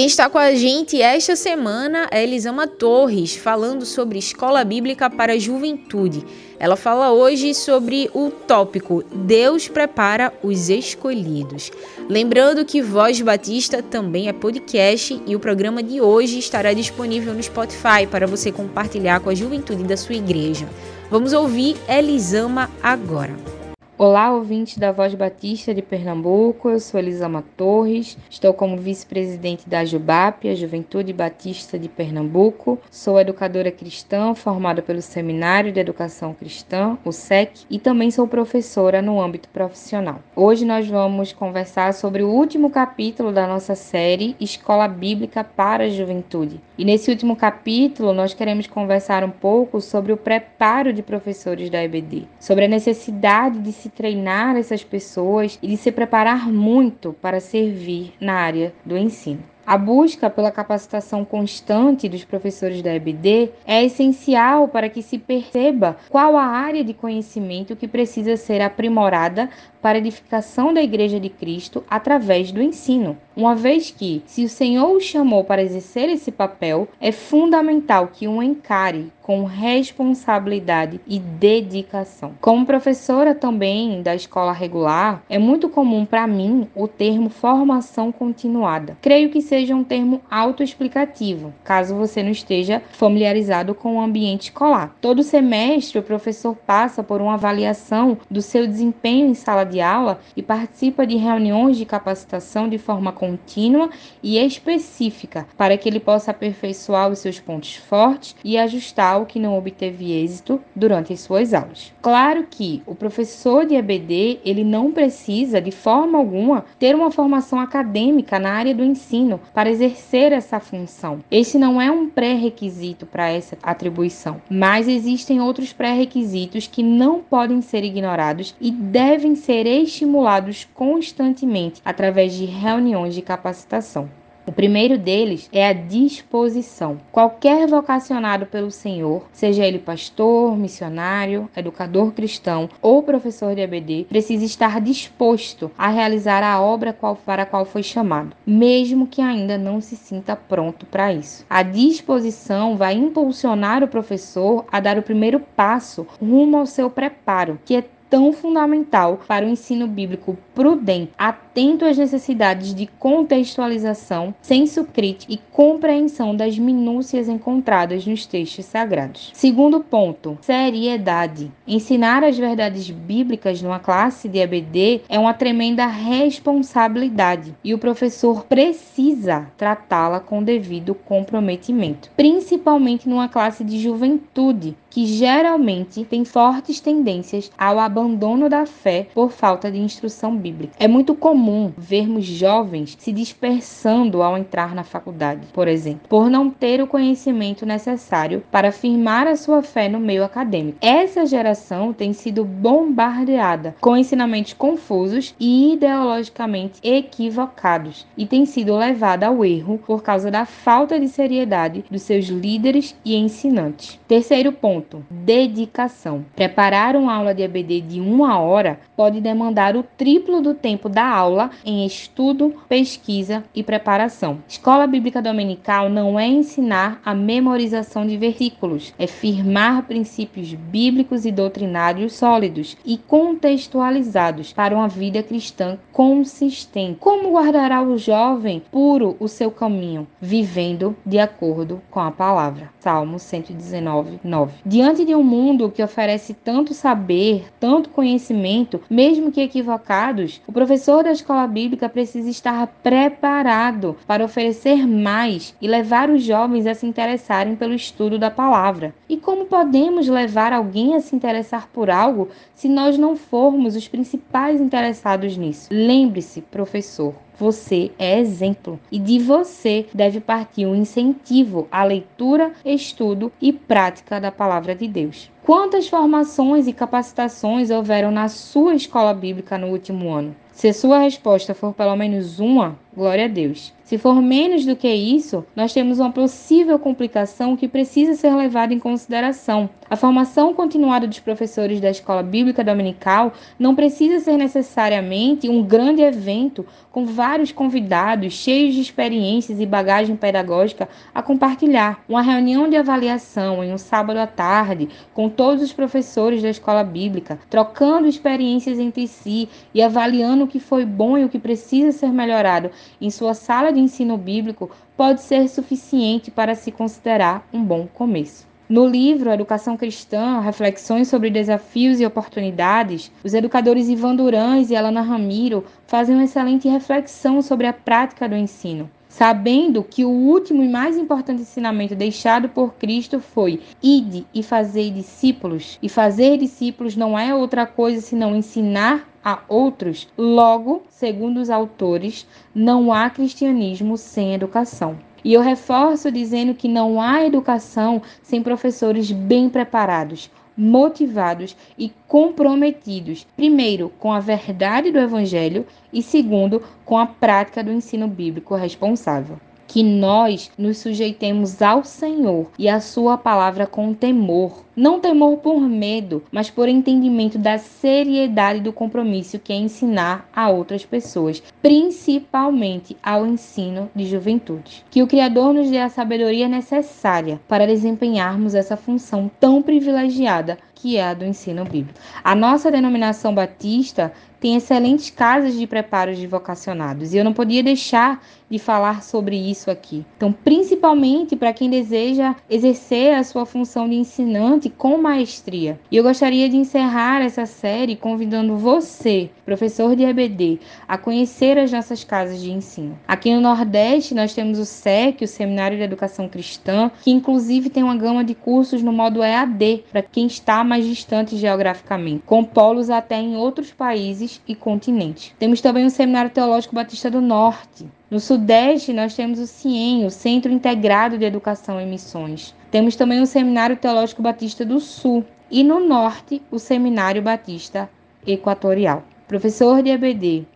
Quem 0.02 0.08
está 0.08 0.28
com 0.28 0.36
a 0.36 0.52
gente 0.52 1.00
esta 1.00 1.36
semana 1.36 2.08
é 2.10 2.24
Elisama 2.24 2.66
Torres, 2.66 3.36
falando 3.36 3.86
sobre 3.86 4.18
escola 4.18 4.64
bíblica 4.64 5.08
para 5.08 5.34
a 5.34 5.38
juventude. 5.38 6.24
Ela 6.58 6.74
fala 6.74 7.12
hoje 7.12 7.54
sobre 7.54 8.10
o 8.12 8.28
tópico 8.28 9.04
Deus 9.14 9.68
prepara 9.68 10.32
os 10.42 10.68
escolhidos. 10.68 11.70
Lembrando 12.08 12.64
que 12.64 12.82
Voz 12.82 13.20
Batista 13.20 13.80
também 13.80 14.26
é 14.28 14.32
podcast 14.32 15.22
e 15.24 15.36
o 15.36 15.38
programa 15.38 15.84
de 15.84 16.00
hoje 16.00 16.40
estará 16.40 16.72
disponível 16.72 17.32
no 17.32 17.40
Spotify 17.40 18.04
para 18.10 18.26
você 18.26 18.50
compartilhar 18.50 19.20
com 19.20 19.30
a 19.30 19.34
juventude 19.36 19.84
da 19.84 19.96
sua 19.96 20.16
igreja. 20.16 20.68
Vamos 21.12 21.32
ouvir 21.32 21.76
Elisama 21.88 22.68
agora. 22.82 23.61
Olá, 24.04 24.34
ouvinte 24.34 24.80
da 24.80 24.90
Voz 24.90 25.14
Batista 25.14 25.72
de 25.72 25.80
Pernambuco. 25.80 26.68
Eu 26.68 26.80
sou 26.80 26.98
Elisama 26.98 27.44
Torres, 27.56 28.18
estou 28.28 28.52
como 28.52 28.76
vice-presidente 28.76 29.68
da 29.68 29.84
JUBAP, 29.84 30.48
a 30.48 30.56
Juventude 30.56 31.12
Batista 31.12 31.78
de 31.78 31.88
Pernambuco. 31.88 32.80
Sou 32.90 33.20
educadora 33.20 33.70
cristã, 33.70 34.34
formada 34.34 34.82
pelo 34.82 35.00
Seminário 35.00 35.70
de 35.70 35.78
Educação 35.78 36.34
Cristã, 36.34 36.98
o 37.04 37.12
SEC, 37.12 37.60
e 37.70 37.78
também 37.78 38.10
sou 38.10 38.26
professora 38.26 39.00
no 39.00 39.22
âmbito 39.22 39.48
profissional. 39.50 40.18
Hoje 40.34 40.64
nós 40.64 40.88
vamos 40.88 41.32
conversar 41.32 41.94
sobre 41.94 42.24
o 42.24 42.28
último 42.28 42.70
capítulo 42.70 43.30
da 43.30 43.46
nossa 43.46 43.76
série 43.76 44.34
Escola 44.40 44.88
Bíblica 44.88 45.44
para 45.44 45.84
a 45.84 45.88
Juventude. 45.88 46.60
E 46.76 46.84
nesse 46.84 47.08
último 47.08 47.36
capítulo 47.36 48.12
nós 48.12 48.34
queremos 48.34 48.66
conversar 48.66 49.22
um 49.22 49.30
pouco 49.30 49.80
sobre 49.80 50.12
o 50.12 50.16
preparo 50.16 50.92
de 50.92 51.04
professores 51.04 51.70
da 51.70 51.84
EBD, 51.84 52.26
sobre 52.40 52.64
a 52.64 52.68
necessidade 52.68 53.60
de 53.60 53.70
se 53.70 53.91
treinar 53.94 54.56
essas 54.56 54.82
pessoas 54.82 55.58
e 55.62 55.68
de 55.68 55.76
se 55.76 55.92
preparar 55.92 56.48
muito 56.50 57.12
para 57.20 57.40
servir 57.40 58.14
na 58.20 58.34
área 58.34 58.72
do 58.84 58.96
ensino. 58.96 59.42
A 59.64 59.78
busca 59.78 60.28
pela 60.28 60.50
capacitação 60.50 61.24
constante 61.24 62.08
dos 62.08 62.24
professores 62.24 62.82
da 62.82 62.92
EBD 62.92 63.50
é 63.64 63.84
essencial 63.84 64.66
para 64.66 64.88
que 64.88 65.00
se 65.02 65.18
perceba 65.18 65.96
qual 66.08 66.36
a 66.36 66.44
área 66.44 66.82
de 66.82 66.92
conhecimento 66.92 67.76
que 67.76 67.86
precisa 67.86 68.36
ser 68.36 68.60
aprimorada 68.60 69.48
para 69.82 69.98
a 69.98 70.00
edificação 70.00 70.72
da 70.72 70.80
Igreja 70.80 71.18
de 71.18 71.28
Cristo 71.28 71.84
através 71.90 72.52
do 72.52 72.62
ensino. 72.62 73.18
Uma 73.34 73.54
vez 73.54 73.90
que, 73.90 74.22
se 74.26 74.44
o 74.44 74.48
Senhor 74.48 74.88
o 74.94 75.00
chamou 75.00 75.42
para 75.42 75.62
exercer 75.62 76.08
esse 76.08 76.30
papel, 76.30 76.86
é 77.00 77.10
fundamental 77.10 78.08
que 78.08 78.28
o 78.28 78.42
encare 78.42 79.10
com 79.22 79.44
responsabilidade 79.44 81.00
e 81.06 81.18
dedicação. 81.18 82.34
Como 82.40 82.66
professora 82.66 83.34
também 83.34 84.02
da 84.02 84.14
escola 84.14 84.52
regular, 84.52 85.22
é 85.30 85.38
muito 85.38 85.68
comum 85.68 86.04
para 86.04 86.26
mim 86.26 86.68
o 86.74 86.88
termo 86.88 87.30
formação 87.30 88.10
continuada. 88.12 88.98
Creio 89.00 89.30
que 89.30 89.40
seja 89.40 89.74
um 89.74 89.84
termo 89.84 90.20
autoexplicativo, 90.30 91.54
caso 91.64 91.94
você 91.94 92.22
não 92.22 92.30
esteja 92.30 92.82
familiarizado 92.90 93.74
com 93.74 93.96
o 93.96 94.00
ambiente 94.00 94.44
escolar. 94.44 94.94
Todo 95.00 95.22
semestre, 95.22 95.98
o 95.98 96.02
professor 96.02 96.54
passa 96.54 97.02
por 97.02 97.20
uma 97.20 97.34
avaliação 97.34 98.18
do 98.30 98.42
seu 98.42 98.66
desempenho 98.66 99.28
em 99.28 99.34
sala 99.34 99.64
de 99.64 99.71
aula 99.80 100.20
e 100.36 100.42
participa 100.42 101.06
de 101.06 101.16
reuniões 101.16 101.76
de 101.76 101.84
capacitação 101.84 102.68
de 102.68 102.78
forma 102.78 103.12
contínua 103.12 103.90
e 104.22 104.38
específica 104.38 105.46
para 105.56 105.76
que 105.76 105.88
ele 105.88 106.00
possa 106.00 106.30
aperfeiçoar 106.30 107.10
os 107.10 107.20
seus 107.20 107.40
pontos 107.40 107.76
fortes 107.76 108.36
e 108.44 108.58
ajustar 108.58 109.20
o 109.20 109.26
que 109.26 109.38
não 109.38 109.56
obteve 109.56 110.12
êxito 110.12 110.60
durante 110.74 111.12
as 111.12 111.20
suas 111.20 111.54
aulas. 111.54 111.92
Claro 112.00 112.46
que 112.50 112.82
o 112.86 112.94
professor 112.94 113.64
de 113.64 113.74
EBD, 113.74 114.40
ele 114.44 114.64
não 114.64 114.92
precisa 114.92 115.60
de 115.60 115.70
forma 115.70 116.18
alguma 116.18 116.64
ter 116.78 116.94
uma 116.94 117.10
formação 117.10 117.60
acadêmica 117.60 118.38
na 118.38 118.52
área 118.52 118.74
do 118.74 118.84
ensino 118.84 119.40
para 119.54 119.70
exercer 119.70 120.32
essa 120.32 120.60
função. 120.60 121.20
Este 121.30 121.58
não 121.58 121.80
é 121.80 121.90
um 121.90 122.08
pré-requisito 122.08 123.06
para 123.06 123.28
essa 123.28 123.56
atribuição, 123.62 124.40
mas 124.50 124.88
existem 124.88 125.40
outros 125.40 125.72
pré-requisitos 125.72 126.66
que 126.66 126.82
não 126.82 127.20
podem 127.20 127.60
ser 127.60 127.84
ignorados 127.84 128.54
e 128.60 128.70
devem 128.70 129.34
ser 129.34 129.61
estimulados 129.66 130.68
constantemente 130.74 131.80
através 131.84 132.34
de 132.34 132.44
reuniões 132.44 133.14
de 133.14 133.22
capacitação. 133.22 134.08
O 134.44 134.50
primeiro 134.50 134.98
deles 134.98 135.48
é 135.52 135.68
a 135.68 135.72
disposição. 135.72 136.98
Qualquer 137.12 137.68
vocacionado 137.68 138.44
pelo 138.44 138.72
Senhor, 138.72 139.24
seja 139.32 139.64
ele 139.64 139.78
pastor, 139.78 140.56
missionário, 140.56 141.48
educador 141.56 142.10
cristão 142.10 142.68
ou 142.82 143.04
professor 143.04 143.54
de 143.54 143.62
ABD, 143.62 144.06
precisa 144.08 144.44
estar 144.44 144.80
disposto 144.80 145.70
a 145.78 145.88
realizar 145.88 146.42
a 146.42 146.60
obra 146.60 146.92
para 147.24 147.44
a 147.44 147.46
qual 147.46 147.64
foi 147.64 147.84
chamado, 147.84 148.34
mesmo 148.44 149.06
que 149.06 149.22
ainda 149.22 149.56
não 149.56 149.80
se 149.80 149.94
sinta 149.94 150.34
pronto 150.34 150.86
para 150.86 151.12
isso. 151.12 151.46
A 151.48 151.62
disposição 151.62 152.76
vai 152.76 152.94
impulsionar 152.94 153.84
o 153.84 153.88
professor 153.88 154.64
a 154.72 154.80
dar 154.80 154.98
o 154.98 155.02
primeiro 155.02 155.38
passo 155.38 156.04
rumo 156.20 156.56
ao 156.56 156.66
seu 156.66 156.90
preparo, 156.90 157.60
que 157.64 157.76
é 157.76 157.84
tão 158.12 158.30
fundamental 158.30 159.18
para 159.26 159.46
o 159.46 159.48
ensino 159.48 159.88
bíblico 159.88 160.36
prudente, 160.54 161.12
atento 161.16 161.86
às 161.86 161.96
necessidades 161.96 162.74
de 162.74 162.86
contextualização, 162.86 164.34
senso 164.42 164.84
crítico 164.84 165.32
e 165.32 165.38
compreensão 165.50 166.36
das 166.36 166.58
minúcias 166.58 167.26
encontradas 167.26 168.06
nos 168.06 168.26
textos 168.26 168.66
sagrados. 168.66 169.30
Segundo 169.32 169.80
ponto, 169.80 170.36
seriedade. 170.42 171.50
Ensinar 171.66 172.22
as 172.22 172.36
verdades 172.36 172.90
bíblicas 172.90 173.62
numa 173.62 173.78
classe 173.78 174.28
de 174.28 174.40
EBD 174.40 175.00
é 175.08 175.18
uma 175.18 175.32
tremenda 175.32 175.86
responsabilidade 175.86 177.54
e 177.64 177.72
o 177.72 177.78
professor 177.78 178.44
precisa 178.44 179.46
tratá-la 179.56 180.20
com 180.20 180.42
devido 180.42 180.94
comprometimento, 180.94 182.10
principalmente 182.14 183.08
numa 183.08 183.26
classe 183.26 183.64
de 183.64 183.80
juventude, 183.80 184.76
que 184.92 185.06
geralmente 185.06 186.04
tem 186.04 186.22
fortes 186.22 186.78
tendências 186.78 187.50
ao 187.56 187.78
abandono 187.78 188.46
da 188.46 188.66
fé 188.66 189.06
por 189.14 189.32
falta 189.32 189.70
de 189.70 189.78
instrução 189.78 190.36
bíblica. 190.36 190.74
É 190.78 190.86
muito 190.86 191.14
comum 191.14 191.72
vermos 191.78 192.26
jovens 192.26 192.94
se 193.00 193.10
dispersando 193.10 194.22
ao 194.22 194.36
entrar 194.36 194.74
na 194.74 194.84
faculdade, 194.84 195.46
por 195.54 195.66
exemplo, 195.66 196.02
por 196.10 196.28
não 196.28 196.50
ter 196.50 196.82
o 196.82 196.86
conhecimento 196.86 197.64
necessário 197.64 198.42
para 198.50 198.68
afirmar 198.68 199.26
a 199.26 199.34
sua 199.34 199.62
fé 199.62 199.88
no 199.88 199.98
meio 199.98 200.24
acadêmico. 200.24 200.76
Essa 200.82 201.24
geração 201.24 201.94
tem 201.94 202.12
sido 202.12 202.44
bombardeada 202.44 203.74
com 203.80 203.96
ensinamentos 203.96 204.52
confusos 204.52 205.34
e 205.40 205.72
ideologicamente 205.72 206.80
equivocados 206.82 208.06
e 208.14 208.26
tem 208.26 208.44
sido 208.44 208.76
levada 208.76 209.26
ao 209.26 209.42
erro 209.42 209.78
por 209.86 210.02
causa 210.02 210.30
da 210.30 210.44
falta 210.44 211.00
de 211.00 211.08
seriedade 211.08 211.82
dos 211.90 212.02
seus 212.02 212.26
líderes 212.26 212.94
e 213.02 213.16
ensinantes. 213.16 213.98
Terceiro 214.06 214.52
ponto 214.52 214.81
ponto: 214.82 215.04
dedicação. 215.10 216.24
Preparar 216.34 216.96
uma 216.96 217.14
aula 217.14 217.34
de 217.34 217.42
EBD 217.42 217.80
de 217.80 218.00
uma 218.00 218.38
hora 218.38 218.80
pode 218.96 219.20
demandar 219.20 219.76
o 219.76 219.82
triplo 219.82 220.40
do 220.40 220.54
tempo 220.54 220.88
da 220.88 221.06
aula 221.06 221.50
em 221.64 221.86
estudo, 221.86 222.54
pesquisa 222.68 223.44
e 223.54 223.62
preparação. 223.62 224.38
Escola 224.48 224.86
Bíblica 224.86 225.22
Dominical 225.22 225.88
não 225.88 226.18
é 226.18 226.26
ensinar 226.26 227.00
a 227.04 227.14
memorização 227.14 228.06
de 228.06 228.16
versículos, 228.16 228.92
é 228.98 229.06
firmar 229.06 229.84
princípios 229.84 230.52
bíblicos 230.54 231.24
e 231.24 231.30
doutrinários 231.30 232.14
sólidos 232.14 232.76
e 232.84 232.98
contextualizados 232.98 234.52
para 234.52 234.74
uma 234.74 234.88
vida 234.88 235.22
cristã 235.22 235.78
consistente. 235.92 236.98
Como 236.98 237.32
guardará 237.32 237.82
o 237.82 237.98
jovem 237.98 238.62
puro 238.70 239.16
o 239.20 239.28
seu 239.28 239.50
caminho? 239.50 240.06
Vivendo 240.20 240.96
de 241.04 241.18
acordo 241.18 241.82
com 241.90 242.00
a 242.00 242.10
palavra. 242.10 242.70
Salmo 242.80 243.18
119, 243.18 244.20
9. 244.24 244.52
Diante 244.64 245.04
de 245.04 245.14
um 245.14 245.22
mundo 245.22 245.70
que 245.70 245.82
oferece 245.82 246.34
tanto 246.34 246.74
saber, 246.74 247.44
tanto 247.60 247.90
conhecimento, 247.90 248.80
mesmo 248.90 249.30
que 249.30 249.40
equivocados, 249.40 250.40
o 250.46 250.52
professor 250.52 251.04
da 251.04 251.12
escola 251.12 251.46
bíblica 251.46 251.88
precisa 251.88 252.28
estar 252.28 252.66
preparado 252.82 253.96
para 254.06 254.24
oferecer 254.24 254.86
mais 254.86 255.54
e 255.60 255.68
levar 255.68 256.10
os 256.10 256.24
jovens 256.24 256.66
a 256.66 256.74
se 256.74 256.86
interessarem 256.86 257.54
pelo 257.54 257.74
estudo 257.74 258.18
da 258.18 258.30
palavra. 258.30 258.94
E 259.08 259.16
como 259.16 259.44
podemos 259.44 260.08
levar 260.08 260.52
alguém 260.52 260.94
a 260.94 261.00
se 261.00 261.14
interessar 261.14 261.68
por 261.72 261.90
algo 261.90 262.28
se 262.54 262.68
nós 262.68 262.96
não 262.96 263.14
formos 263.14 263.76
os 263.76 263.86
principais 263.86 264.60
interessados 264.60 265.36
nisso? 265.36 265.68
Lembre-se, 265.84 266.42
professor, 266.42 267.12
você 267.36 267.90
é 267.98 268.20
exemplo 268.20 268.78
e 268.92 269.00
de 269.00 269.18
você 269.18 269.84
deve 269.92 270.20
partir 270.20 270.64
um 270.64 270.76
incentivo 270.76 271.66
à 271.72 271.82
leitura, 271.82 272.52
estudo 272.64 273.32
e 273.42 273.52
prática 273.52 274.20
da 274.20 274.30
palavra 274.30 274.76
de 274.76 274.86
Deus. 274.86 275.28
Quantas 275.42 275.88
formações 275.88 276.68
e 276.68 276.72
capacitações 276.72 277.68
houveram 277.68 278.12
na 278.12 278.28
sua 278.28 278.76
escola 278.76 279.12
bíblica 279.12 279.58
no 279.58 279.70
último 279.70 280.12
ano? 280.12 280.36
Se 280.52 280.72
sua 280.72 281.00
resposta 281.00 281.52
for 281.52 281.74
pelo 281.74 281.96
menos 281.96 282.38
uma, 282.38 282.78
glória 282.94 283.24
a 283.24 283.28
Deus. 283.28 283.72
Se 283.84 283.98
for 283.98 284.22
menos 284.22 284.64
do 284.64 284.74
que 284.74 284.88
isso, 284.88 285.44
nós 285.54 285.74
temos 285.74 285.98
uma 285.98 286.10
possível 286.10 286.78
complicação 286.78 287.56
que 287.56 287.68
precisa 287.68 288.14
ser 288.14 288.34
levada 288.34 288.72
em 288.72 288.78
consideração. 288.78 289.68
A 289.90 289.96
formação 289.96 290.54
continuada 290.54 291.06
dos 291.06 291.20
professores 291.20 291.78
da 291.78 291.90
escola 291.90 292.22
bíblica 292.22 292.64
dominical 292.64 293.34
não 293.58 293.74
precisa 293.74 294.18
ser 294.18 294.38
necessariamente 294.38 295.46
um 295.46 295.62
grande 295.62 296.00
evento 296.00 296.64
com 296.90 297.04
vários 297.04 297.52
convidados 297.52 298.32
cheios 298.32 298.74
de 298.74 298.80
experiências 298.80 299.60
e 299.60 299.66
bagagem 299.66 300.16
pedagógica 300.16 300.88
a 301.14 301.22
compartilhar. 301.22 302.02
Uma 302.08 302.22
reunião 302.22 302.70
de 302.70 302.76
avaliação 302.76 303.62
em 303.62 303.74
um 303.74 303.78
sábado 303.78 304.18
à 304.18 304.26
tarde 304.26 304.88
com 305.12 305.28
todos 305.28 305.62
os 305.62 305.72
professores 305.72 306.40
da 306.40 306.48
escola 306.48 306.82
bíblica, 306.82 307.38
trocando 307.50 308.08
experiências 308.08 308.78
entre 308.78 309.06
si 309.06 309.50
e 309.74 309.82
avaliando 309.82 310.44
o 310.44 310.48
que 310.48 310.60
foi 310.60 310.86
bom 310.86 311.18
e 311.18 311.24
o 311.24 311.28
que 311.28 311.38
precisa 311.38 311.92
ser 311.92 312.08
melhorado 312.10 312.70
em 313.00 313.10
sua 313.10 313.34
sala 313.34 313.72
de 313.72 313.80
ensino 313.80 314.16
bíblico 314.16 314.70
pode 314.96 315.22
ser 315.22 315.48
suficiente 315.48 316.30
para 316.30 316.54
se 316.54 316.70
considerar 316.70 317.46
um 317.52 317.62
bom 317.62 317.86
começo. 317.86 318.46
No 318.68 318.86
livro 318.86 319.30
Educação 319.30 319.76
Cristã, 319.76 320.40
Reflexões 320.40 321.08
sobre 321.08 321.28
Desafios 321.28 322.00
e 322.00 322.06
Oportunidades, 322.06 323.12
os 323.22 323.34
educadores 323.34 323.88
Ivan 323.88 324.16
Durães 324.16 324.70
e 324.70 324.76
Alana 324.76 325.02
Ramiro 325.02 325.64
fazem 325.86 326.14
uma 326.14 326.24
excelente 326.24 326.68
reflexão 326.68 327.42
sobre 327.42 327.66
a 327.66 327.72
prática 327.72 328.28
do 328.28 328.34
ensino 328.36 328.88
sabendo 329.12 329.84
que 329.84 330.06
o 330.06 330.08
último 330.08 330.64
e 330.64 330.68
mais 330.68 330.96
importante 330.96 331.42
ensinamento 331.42 331.94
deixado 331.94 332.48
por 332.48 332.74
Cristo 332.74 333.20
foi: 333.20 333.60
ide 333.82 334.26
e 334.32 334.42
fazei 334.42 334.90
discípulos. 334.90 335.78
E 335.82 335.88
fazer 335.88 336.38
discípulos 336.38 336.96
não 336.96 337.18
é 337.18 337.34
outra 337.34 337.66
coisa 337.66 338.00
senão 338.00 338.34
ensinar 338.34 339.06
a 339.24 339.40
outros. 339.48 340.08
Logo, 340.16 340.82
segundo 340.88 341.40
os 341.40 341.50
autores, 341.50 342.26
não 342.54 342.92
há 342.92 343.08
cristianismo 343.10 343.96
sem 343.96 344.34
educação. 344.34 344.98
E 345.24 345.32
eu 345.32 345.40
reforço 345.40 346.10
dizendo 346.10 346.54
que 346.54 346.66
não 346.66 347.00
há 347.00 347.24
educação 347.24 348.02
sem 348.22 348.42
professores 348.42 349.12
bem 349.12 349.48
preparados, 349.48 350.30
motivados 350.56 351.56
e 351.78 351.92
comprometidos, 352.08 353.26
primeiro, 353.36 353.90
com 353.98 354.12
a 354.12 354.18
verdade 354.20 354.90
do 354.90 354.98
Evangelho 354.98 355.64
e, 355.92 356.02
segundo, 356.02 356.62
com 356.84 356.98
a 356.98 357.06
prática 357.06 357.62
do 357.62 357.72
ensino 357.72 358.08
bíblico 358.08 358.54
responsável 358.54 359.38
que 359.72 359.82
nós 359.82 360.50
nos 360.58 360.76
sujeitemos 360.76 361.62
ao 361.62 361.82
Senhor 361.82 362.50
e 362.58 362.68
à 362.68 362.78
Sua 362.78 363.16
palavra 363.16 363.66
com 363.66 363.94
temor. 363.94 364.66
Não 364.76 365.00
temor 365.00 365.38
por 365.38 365.58
medo, 365.60 366.22
mas 366.30 366.50
por 366.50 366.68
entendimento 366.68 367.38
da 367.38 367.56
seriedade 367.56 368.60
do 368.60 368.70
compromisso 368.70 369.38
que 369.38 369.50
é 369.50 369.56
ensinar 369.56 370.28
a 370.34 370.50
outras 370.50 370.84
pessoas, 370.84 371.42
principalmente 371.62 372.96
ao 373.02 373.26
ensino 373.26 373.90
de 373.94 374.04
juventude. 374.04 374.84
Que 374.90 375.02
o 375.02 375.06
Criador 375.06 375.54
nos 375.54 375.70
dê 375.70 375.78
a 375.78 375.88
sabedoria 375.88 376.48
necessária 376.48 377.40
para 377.48 377.66
desempenharmos 377.66 378.54
essa 378.54 378.76
função 378.76 379.30
tão 379.40 379.62
privilegiada 379.62 380.58
que 380.74 380.96
é 380.96 381.04
a 381.04 381.14
do 381.14 381.24
ensino 381.24 381.64
bíblico. 381.64 381.98
A 382.24 382.34
nossa 382.34 382.70
denominação 382.70 383.34
batista 383.34 384.12
tem 384.42 384.56
excelentes 384.56 385.08
casas 385.08 385.56
de 385.56 385.68
preparo 385.68 386.12
de 386.12 386.26
vocacionados 386.26 387.14
e 387.14 387.16
eu 387.16 387.24
não 387.24 387.32
podia 387.32 387.62
deixar 387.62 388.20
de 388.50 388.58
falar 388.58 389.02
sobre 389.02 389.34
isso 389.34 389.70
aqui. 389.70 390.04
Então, 390.16 390.30
principalmente 390.30 391.34
para 391.34 391.54
quem 391.54 391.70
deseja 391.70 392.34
exercer 392.50 393.14
a 393.14 393.24
sua 393.24 393.46
função 393.46 393.88
de 393.88 393.94
ensinante 393.94 394.68
com 394.68 394.98
maestria. 394.98 395.80
E 395.90 395.96
eu 395.96 396.02
gostaria 396.02 396.50
de 396.50 396.56
encerrar 396.56 397.22
essa 397.22 397.46
série 397.46 397.96
convidando 397.96 398.58
você, 398.58 399.30
professor 399.46 399.96
de 399.96 400.04
EBD, 400.04 400.58
a 400.86 400.98
conhecer 400.98 401.56
as 401.56 401.72
nossas 401.72 402.04
casas 402.04 402.42
de 402.42 402.50
ensino. 402.50 402.98
Aqui 403.08 403.32
no 403.34 403.40
Nordeste 403.40 404.12
nós 404.14 404.34
temos 404.34 404.58
o 404.58 404.66
SEC, 404.66 405.22
o 405.22 405.28
Seminário 405.28 405.78
de 405.78 405.84
Educação 405.84 406.28
Cristã, 406.28 406.90
que 407.02 407.10
inclusive 407.10 407.70
tem 407.70 407.82
uma 407.82 407.96
gama 407.96 408.22
de 408.22 408.34
cursos 408.34 408.82
no 408.82 408.92
modo 408.92 409.22
EAD 409.22 409.84
para 409.90 410.02
quem 410.02 410.26
está 410.26 410.62
mais 410.62 410.84
distante 410.84 411.38
geograficamente, 411.38 412.24
com 412.26 412.44
polos 412.44 412.90
até 412.90 413.16
em 413.16 413.36
outros 413.36 413.70
países 413.70 414.31
e 414.46 414.54
continentes. 414.54 415.34
Temos 415.38 415.60
também 415.60 415.84
o 415.84 415.90
Seminário 415.90 416.30
Teológico 416.30 416.74
Batista 416.74 417.10
do 417.10 417.20
Norte. 417.20 417.86
No 418.10 418.20
Sudeste, 418.20 418.92
nós 418.92 419.14
temos 419.14 419.38
o 419.38 419.46
CIEM, 419.46 420.06
o 420.06 420.10
Centro 420.10 420.52
Integrado 420.52 421.18
de 421.18 421.24
Educação 421.24 421.80
em 421.80 421.86
Missões. 421.86 422.54
Temos 422.70 422.96
também 422.96 423.20
o 423.20 423.26
Seminário 423.26 423.76
Teológico 423.76 424.22
Batista 424.22 424.64
do 424.64 424.80
Sul. 424.80 425.24
E 425.50 425.62
no 425.62 425.80
Norte, 425.80 426.42
o 426.50 426.58
Seminário 426.58 427.20
Batista 427.20 427.90
Equatorial. 428.26 429.02
Professor 429.28 429.82
de 429.82 429.90
EBD, 429.90 430.46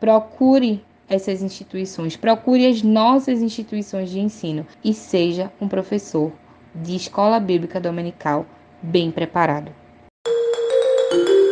procure 0.00 0.82
essas 1.08 1.42
instituições, 1.42 2.16
procure 2.16 2.66
as 2.66 2.82
nossas 2.82 3.42
instituições 3.42 4.10
de 4.10 4.20
ensino 4.20 4.66
e 4.82 4.94
seja 4.94 5.52
um 5.60 5.66
professor 5.66 6.32
de 6.74 6.94
escola 6.94 7.40
bíblica 7.40 7.80
dominical 7.80 8.46
bem 8.80 9.10
preparado. 9.10 9.79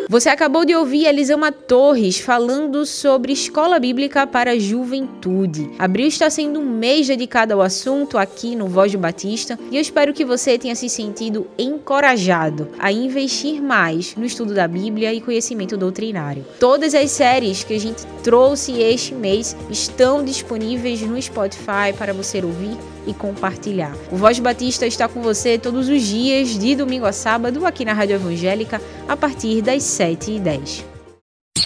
Você 0.08 0.30
acabou 0.30 0.64
de 0.64 0.74
ouvir 0.74 1.04
Elisama 1.04 1.52
Torres 1.52 2.18
falando 2.18 2.86
sobre 2.86 3.30
escola 3.30 3.78
bíblica 3.78 4.26
para 4.26 4.52
a 4.52 4.58
juventude. 4.58 5.70
Abril 5.78 6.06
está 6.06 6.30
sendo 6.30 6.60
um 6.60 6.64
mês 6.64 7.08
dedicado 7.08 7.52
ao 7.52 7.60
assunto 7.60 8.16
aqui 8.16 8.56
no 8.56 8.68
Voz 8.68 8.90
do 8.90 8.96
Batista 8.96 9.58
e 9.70 9.76
eu 9.76 9.82
espero 9.82 10.14
que 10.14 10.24
você 10.24 10.56
tenha 10.56 10.74
se 10.74 10.88
sentido 10.88 11.46
encorajado 11.58 12.68
a 12.78 12.90
investir 12.90 13.60
mais 13.60 14.16
no 14.16 14.24
estudo 14.24 14.54
da 14.54 14.66
Bíblia 14.66 15.12
e 15.12 15.20
conhecimento 15.20 15.76
doutrinário. 15.76 16.42
Todas 16.58 16.94
as 16.94 17.10
séries 17.10 17.62
que 17.62 17.74
a 17.74 17.78
gente 17.78 18.06
trouxe 18.24 18.80
este 18.80 19.14
mês 19.14 19.54
estão 19.68 20.24
disponíveis 20.24 21.02
no 21.02 21.20
Spotify 21.20 21.92
para 21.98 22.14
você 22.14 22.42
ouvir 22.42 22.78
e 23.08 23.14
compartilhar. 23.14 23.92
O 24.12 24.16
Voz 24.16 24.38
Batista 24.38 24.86
está 24.86 25.08
com 25.08 25.22
você 25.22 25.58
todos 25.58 25.88
os 25.88 26.02
dias, 26.02 26.50
de 26.58 26.76
domingo 26.76 27.06
a 27.06 27.12
sábado, 27.12 27.66
aqui 27.66 27.84
na 27.84 27.94
Rádio 27.94 28.16
Evangélica, 28.16 28.80
a 29.08 29.16
partir 29.16 29.62
das 29.62 29.82
7h10. 29.82 30.84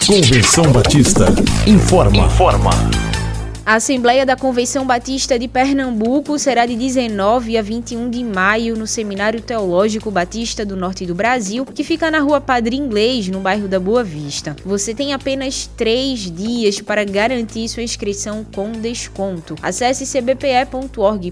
Convenção 0.07 0.71
Batista 0.71 1.25
informa. 1.67 2.25
Informa. 2.25 2.71
A 3.65 3.75
Assembleia 3.75 4.25
da 4.25 4.35
Convenção 4.35 4.85
Batista 4.85 5.39
de 5.39 5.47
Pernambuco 5.47 6.37
será 6.37 6.65
de 6.65 6.75
19 6.75 7.57
a 7.57 7.61
21 7.61 8.09
de 8.09 8.21
maio 8.21 8.75
no 8.75 8.85
Seminário 8.85 9.39
Teológico 9.39 10.11
Batista 10.11 10.65
do 10.65 10.75
Norte 10.75 11.05
do 11.05 11.15
Brasil, 11.15 11.65
que 11.65 11.81
fica 11.81 12.11
na 12.11 12.19
rua 12.19 12.41
Padre 12.41 12.75
Inglês, 12.75 13.29
no 13.29 13.39
bairro 13.39 13.69
da 13.69 13.79
Boa 13.79 14.03
Vista. 14.03 14.53
Você 14.65 14.93
tem 14.93 15.13
apenas 15.13 15.65
três 15.77 16.29
dias 16.29 16.81
para 16.81 17.05
garantir 17.05 17.69
sua 17.69 17.83
inscrição 17.83 18.45
com 18.53 18.73
desconto. 18.73 19.55
Acesse 19.61 20.05
cbpe.org.br 20.05 21.29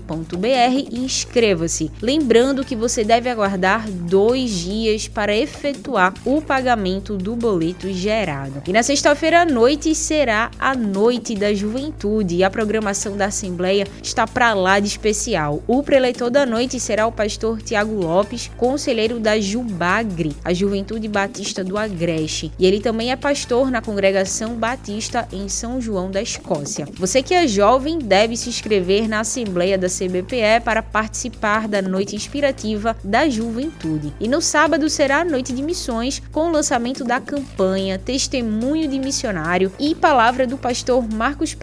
e 0.90 1.00
inscreva-se. 1.00 1.92
Lembrando 2.02 2.64
que 2.64 2.78
você 2.78 3.04
deve 3.04 3.30
aguardar 3.30 3.90
dois 3.90 4.52
dias 4.52 5.06
para 5.06 5.36
efetuar 5.36 6.14
o 6.24 6.42
pagamento 6.42 7.18
do 7.18 7.36
boleto 7.36 7.92
gerado. 7.92 8.64
E 8.66 8.72
na 8.72 8.84
sexta-feira 8.84 9.42
à 9.42 9.46
noite 9.46 9.94
será 9.94 10.50
a 10.58 10.74
Noite 10.74 11.36
da 11.36 11.54
Juventude 11.54 12.21
e 12.30 12.44
a 12.44 12.50
programação 12.50 13.18
da 13.18 13.26
Assembleia 13.26 13.88
está 14.04 14.28
para 14.28 14.54
lá 14.54 14.80
de 14.80 14.88
especial. 14.88 15.64
O 15.68 15.82
preleitor 15.82 16.30
da 16.30 16.46
noite 16.46 16.80
será 16.80 17.08
o 17.08 17.12
pastor 17.12 17.62
Tiago 17.62 17.94
Lopes, 17.94 18.52
conselheiro 18.58 19.20
da 19.20 19.40
Jubagre, 19.40 20.36
a 20.44 20.54
Juventude 20.54 21.08
Batista 21.08 21.64
do 21.64 21.78
Agreste, 21.78 22.52
e 22.60 22.66
ele 22.66 22.80
também 22.80 23.12
é 23.12 23.16
pastor 23.16 23.72
na 23.72 23.82
Congregação 23.82 24.56
Batista 24.56 25.28
em 25.32 25.48
São 25.50 25.82
João 25.82 26.12
da 26.12 26.22
Escócia. 26.22 26.88
Você 26.96 27.24
que 27.24 27.34
é 27.34 27.48
jovem 27.48 27.98
deve 28.00 28.38
se 28.38 28.50
inscrever 28.50 29.08
na 29.08 29.22
Assembleia 29.22 29.78
da 29.78 29.88
CBPE 29.88 30.62
para 30.64 30.84
participar 30.84 31.68
da 31.68 31.82
noite 31.82 32.16
inspirativa 32.16 32.96
da 33.04 33.30
juventude. 33.30 34.14
E 34.20 34.28
no 34.28 34.42
sábado 34.42 34.90
será 34.90 35.22
a 35.22 35.26
noite 35.26 35.54
de 35.54 35.64
missões 35.64 36.22
com 36.32 36.48
o 36.48 36.52
lançamento 36.52 37.04
da 37.04 37.20
campanha 37.20 37.98
Testemunho 37.98 38.88
de 38.88 39.00
Missionário 39.00 39.72
e 39.80 39.96
palavra 39.96 40.46
do 40.46 40.58
pastor 40.58 41.08
Marcos 41.14 41.54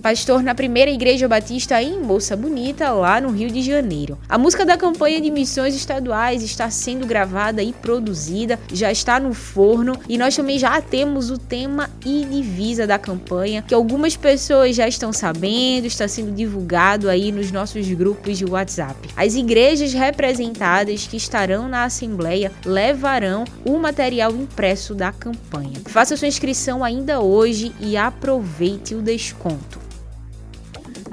Pastor 0.00 0.42
na 0.42 0.54
primeira 0.54 0.90
igreja 0.90 1.28
batista 1.28 1.82
em 1.82 2.00
Moça 2.00 2.34
Bonita, 2.34 2.90
lá 2.90 3.20
no 3.20 3.28
Rio 3.28 3.50
de 3.50 3.60
Janeiro. 3.60 4.18
A 4.26 4.38
música 4.38 4.64
da 4.64 4.78
campanha 4.78 5.20
de 5.20 5.30
missões 5.30 5.74
estaduais 5.74 6.42
está 6.42 6.70
sendo 6.70 7.06
gravada 7.06 7.62
e 7.62 7.74
produzida, 7.74 8.58
já 8.72 8.90
está 8.90 9.20
no 9.20 9.34
forno 9.34 9.92
e 10.08 10.16
nós 10.16 10.34
também 10.34 10.58
já 10.58 10.80
temos 10.80 11.30
o 11.30 11.36
tema 11.36 11.90
e 12.02 12.24
divisa 12.24 12.86
da 12.86 12.98
campanha, 12.98 13.62
que 13.68 13.74
algumas 13.74 14.16
pessoas 14.16 14.74
já 14.74 14.88
estão 14.88 15.12
sabendo, 15.12 15.86
está 15.86 16.08
sendo 16.08 16.32
divulgado 16.32 17.10
aí 17.10 17.30
nos 17.30 17.52
nossos 17.52 17.86
grupos 17.88 18.38
de 18.38 18.46
WhatsApp. 18.46 19.10
As 19.14 19.34
igrejas 19.34 19.92
representadas 19.92 21.06
que 21.06 21.18
estarão 21.18 21.68
na 21.68 21.84
Assembleia 21.84 22.50
levarão 22.64 23.44
o 23.66 23.78
material 23.78 24.32
impresso 24.32 24.94
da 24.94 25.12
campanha. 25.12 25.78
Faça 25.84 26.16
sua 26.16 26.28
inscrição 26.28 26.82
ainda 26.82 27.20
hoje 27.20 27.70
e 27.80 27.98
aproveite 27.98 28.94
o 28.94 29.02
desconto. 29.02 29.57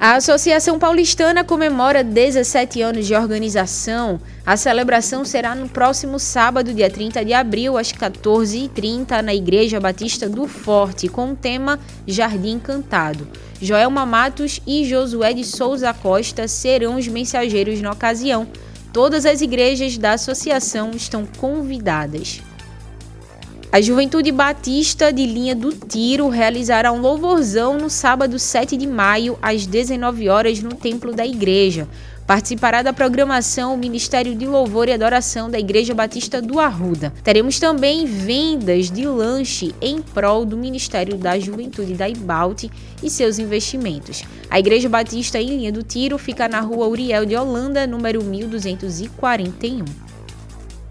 A 0.06 0.18
Associação 0.18 0.78
Paulistana 0.78 1.44
comemora 1.44 2.04
17 2.04 2.80
anos 2.80 3.08
de 3.08 3.16
organização. 3.16 4.22
A 4.46 4.56
celebração 4.56 5.26
será 5.26 5.56
no 5.56 5.68
próximo 5.68 6.20
sábado, 6.20 6.76
dia 6.76 6.92
30 6.92 7.26
de 7.26 7.34
abril, 7.34 7.76
às 7.76 7.92
14h30, 7.92 9.24
na 9.24 9.34
Igreja 9.34 9.80
Batista 9.80 10.30
do 10.30 10.48
Forte, 10.48 11.08
com 11.08 11.32
o 11.32 11.36
tema 11.36 11.80
Jardim 12.06 12.52
Encantado. 12.52 13.28
Joelma 13.60 14.06
Matos 14.06 14.62
e 14.68 14.86
Josué 14.86 15.34
de 15.34 15.44
Souza 15.44 15.92
Costa 15.92 16.48
serão 16.48 16.98
os 16.98 17.08
mensageiros 17.08 17.82
na 17.82 17.92
ocasião. 17.92 18.48
Todas 18.94 19.26
as 19.26 19.42
igrejas 19.42 19.98
da 19.98 20.12
associação 20.12 20.92
estão 20.92 21.26
convidadas. 21.40 22.44
A 23.76 23.82
Juventude 23.82 24.32
Batista 24.32 25.12
de 25.12 25.26
Linha 25.26 25.54
do 25.54 25.74
Tiro 25.74 26.30
realizará 26.30 26.94
um 26.94 27.02
louvorzão 27.02 27.78
no 27.78 27.90
sábado 27.90 28.40
7 28.40 28.78
de 28.78 28.88
maio, 28.88 29.38
às 29.42 29.66
19 29.66 30.30
horas, 30.30 30.62
no 30.62 30.74
Templo 30.74 31.14
da 31.14 31.28
Igreja. 31.28 31.86
Participará 32.26 32.82
da 32.82 32.94
programação 32.94 33.74
o 33.74 33.78
Ministério 33.78 34.34
de 34.34 34.48
Louvor 34.48 34.88
e 34.88 34.94
Adoração 34.94 35.50
da 35.50 35.60
Igreja 35.60 35.94
Batista 35.94 36.42
do 36.42 36.58
Arruda. 36.58 37.12
Teremos 37.22 37.60
também 37.60 38.06
vendas 38.06 38.90
de 38.90 39.06
lanche 39.06 39.76
em 39.82 40.02
prol 40.02 40.46
do 40.46 40.56
Ministério 40.56 41.18
da 41.18 41.38
Juventude 41.38 41.96
da 41.96 42.08
Ibalte 42.08 42.72
e 43.04 43.10
seus 43.10 43.40
investimentos. 43.40 44.24
A 44.50 44.58
Igreja 44.58 44.88
Batista 44.88 45.38
em 45.38 45.50
Linha 45.50 45.74
do 45.74 45.84
Tiro 45.84 46.18
fica 46.18 46.48
na 46.48 46.62
rua 46.62 46.88
Uriel 46.88 47.26
de 47.26 47.36
Holanda, 47.36 47.86
número 47.86 48.24
1241. 48.24 50.05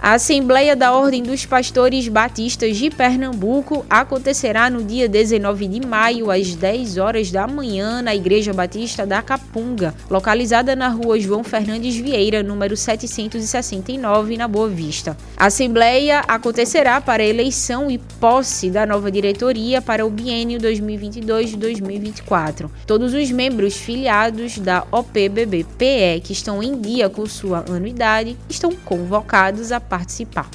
A 0.05 0.17
Assembleia 0.17 0.77
da 0.77 0.93
Ordem 0.93 1.23
dos 1.23 1.47
Pastores 1.47 2.07
Batistas 2.09 2.77
de 2.77 2.91
Pernambuco 2.91 3.87
acontecerá 3.89 4.69
no 4.69 4.85
dia 4.85 5.09
19 5.09 5.67
de 5.67 5.87
maio, 5.87 6.31
às 6.31 6.55
10 6.55 6.99
horas 6.99 7.31
da 7.31 7.47
manhã, 7.47 8.03
na 8.03 8.15
Igreja 8.15 8.53
Batista 8.53 9.07
da 9.07 9.23
Capunga, 9.23 9.95
localizada 10.11 10.77
na 10.77 10.89
rua 10.89 11.19
João 11.19 11.43
Fernandes 11.43 11.97
Vieira, 11.97 12.43
número 12.43 12.77
769, 12.77 14.37
na 14.37 14.47
Boa 14.47 14.69
Vista. 14.69 15.17
A 15.39 15.47
Assembleia 15.47 16.21
acontecerá 16.29 17.01
para 17.01 17.23
a 17.23 17.27
eleição 17.27 17.91
e 17.91 17.97
posse 17.97 18.69
da 18.69 18.85
nova 18.85 19.11
diretoria 19.11 19.81
para 19.81 20.05
o 20.05 20.11
biênio 20.11 20.61
2022-2024. 20.61 22.69
Todos 22.87 23.15
os 23.15 23.31
membros 23.31 23.79
filiados 23.79 24.59
da 24.59 24.85
OPBB-PE 24.93 26.21
que 26.23 26.35
estão 26.35 26.63
em 26.63 26.79
dia 26.79 27.09
com 27.09 27.25
sua 27.25 27.65
anuidade 27.67 28.37
estão 28.51 28.71
convocados 28.85 29.73
a 29.73 29.81
participar. 29.95 30.47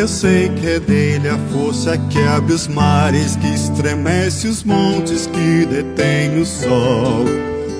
Eu 0.00 0.08
sei 0.08 0.48
que 0.48 0.66
é 0.66 0.80
dele 0.80 1.28
a 1.28 1.36
força 1.52 1.98
que 2.08 2.22
abre 2.22 2.54
os 2.54 2.66
mares, 2.66 3.36
que 3.36 3.48
estremece 3.48 4.48
os 4.48 4.64
montes, 4.64 5.26
que 5.26 5.66
detém 5.66 6.40
o 6.40 6.46
sol. 6.46 7.26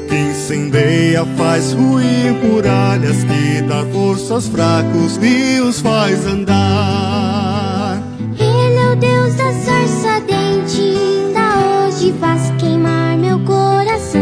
Que 0.07 0.17
incendeia, 0.17 1.25
faz 1.39 1.73
ruir 1.73 2.35
muralhas, 2.45 3.25
que 3.25 3.63
dá 3.63 3.87
força 3.91 4.35
aos 4.35 4.49
fracos 4.49 5.19
e 5.23 5.61
os 5.63 5.81
faz 5.81 6.27
andar. 6.27 8.03
Ele 8.39 8.77
é 8.77 8.93
o 8.93 8.97
Deus 8.97 9.35
da 9.37 9.55
sarça 9.55 10.09
ardente, 10.17 10.79
ainda 10.79 11.87
hoje 11.87 12.13
faz 12.21 12.53
queimar 12.59 13.17
meu 13.17 13.41
coração. 13.47 14.21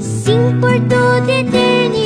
Sim, 0.00 0.58
por 0.58 0.72
toda 0.88 1.32
eternidade, 1.32 1.99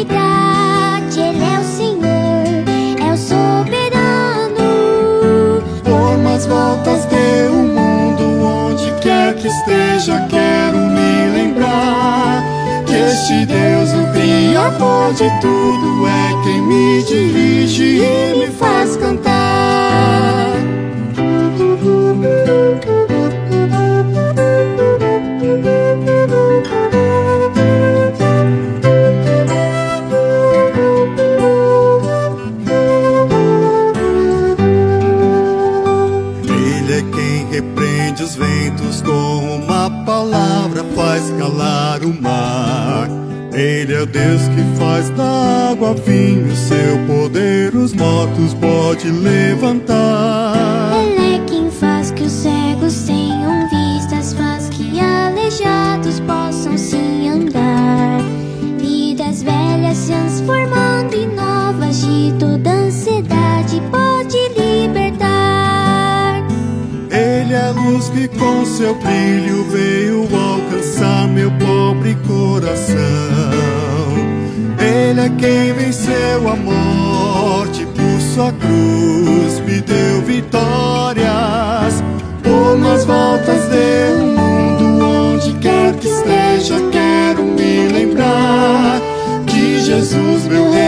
voltas 6.85 7.07
dê 7.07 7.49
o 7.49 7.63
mundo, 7.63 8.45
onde 8.45 8.93
quer 9.01 9.35
que 9.35 9.49
esteja, 9.49 10.27
quero 10.29 10.77
me 10.77 11.31
lembrar. 11.35 12.45
Que 12.87 12.95
este 12.95 13.47
Deus, 13.47 13.91
o 13.93 14.13
Criador 14.13 15.15
de 15.15 15.31
tudo, 15.41 16.07
é 16.07 16.45
quem 16.45 16.63
me 16.63 17.03
dirige 17.05 18.03
e 18.03 18.39
me 18.39 18.47
faz 18.49 18.97
cantar. 18.97 19.45
Deus 44.07 44.43
que 44.49 44.79
faz 44.79 45.11
da 45.11 45.71
água 45.71 45.95
vinho, 45.95 46.55
seu 46.55 46.94
Jesus, 90.15 90.47
meu 90.47 90.71
redentor 90.71 90.84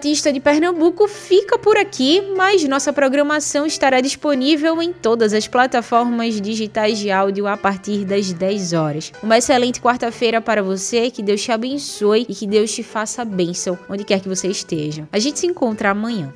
Batista 0.00 0.32
de 0.32 0.40
Pernambuco 0.40 1.06
fica 1.06 1.58
por 1.58 1.76
aqui, 1.76 2.22
mas 2.34 2.64
nossa 2.64 2.90
programação 2.90 3.66
estará 3.66 4.00
disponível 4.00 4.80
em 4.80 4.94
todas 4.94 5.34
as 5.34 5.46
plataformas 5.46 6.40
digitais 6.40 6.98
de 6.98 7.10
áudio 7.10 7.46
a 7.46 7.54
partir 7.54 8.06
das 8.06 8.32
10 8.32 8.72
horas. 8.72 9.12
Uma 9.22 9.36
excelente 9.36 9.78
quarta-feira 9.78 10.40
para 10.40 10.62
você, 10.62 11.10
que 11.10 11.22
Deus 11.22 11.42
te 11.42 11.52
abençoe 11.52 12.24
e 12.26 12.34
que 12.34 12.46
Deus 12.46 12.72
te 12.72 12.82
faça 12.82 13.26
bênção 13.26 13.78
onde 13.90 14.02
quer 14.02 14.20
que 14.20 14.28
você 14.28 14.48
esteja. 14.48 15.06
A 15.12 15.18
gente 15.18 15.38
se 15.38 15.46
encontra 15.46 15.90
amanhã. 15.90 16.32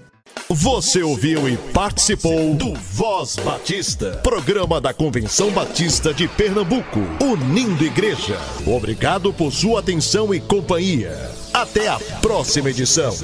Você 0.50 1.02
ouviu 1.02 1.48
e 1.48 1.56
participou 1.56 2.54
do 2.54 2.74
Voz 2.74 3.36
Batista, 3.36 4.20
programa 4.22 4.78
da 4.78 4.92
Convenção 4.92 5.50
Batista 5.50 6.12
de 6.12 6.28
Pernambuco, 6.28 7.00
unindo 7.18 7.82
igreja. 7.82 8.38
Obrigado 8.66 9.32
por 9.32 9.50
sua 9.50 9.80
atenção 9.80 10.34
e 10.34 10.40
companhia. 10.40 11.30
Até 11.52 11.88
a 11.88 11.98
próxima 12.20 12.68
edição. 12.68 13.14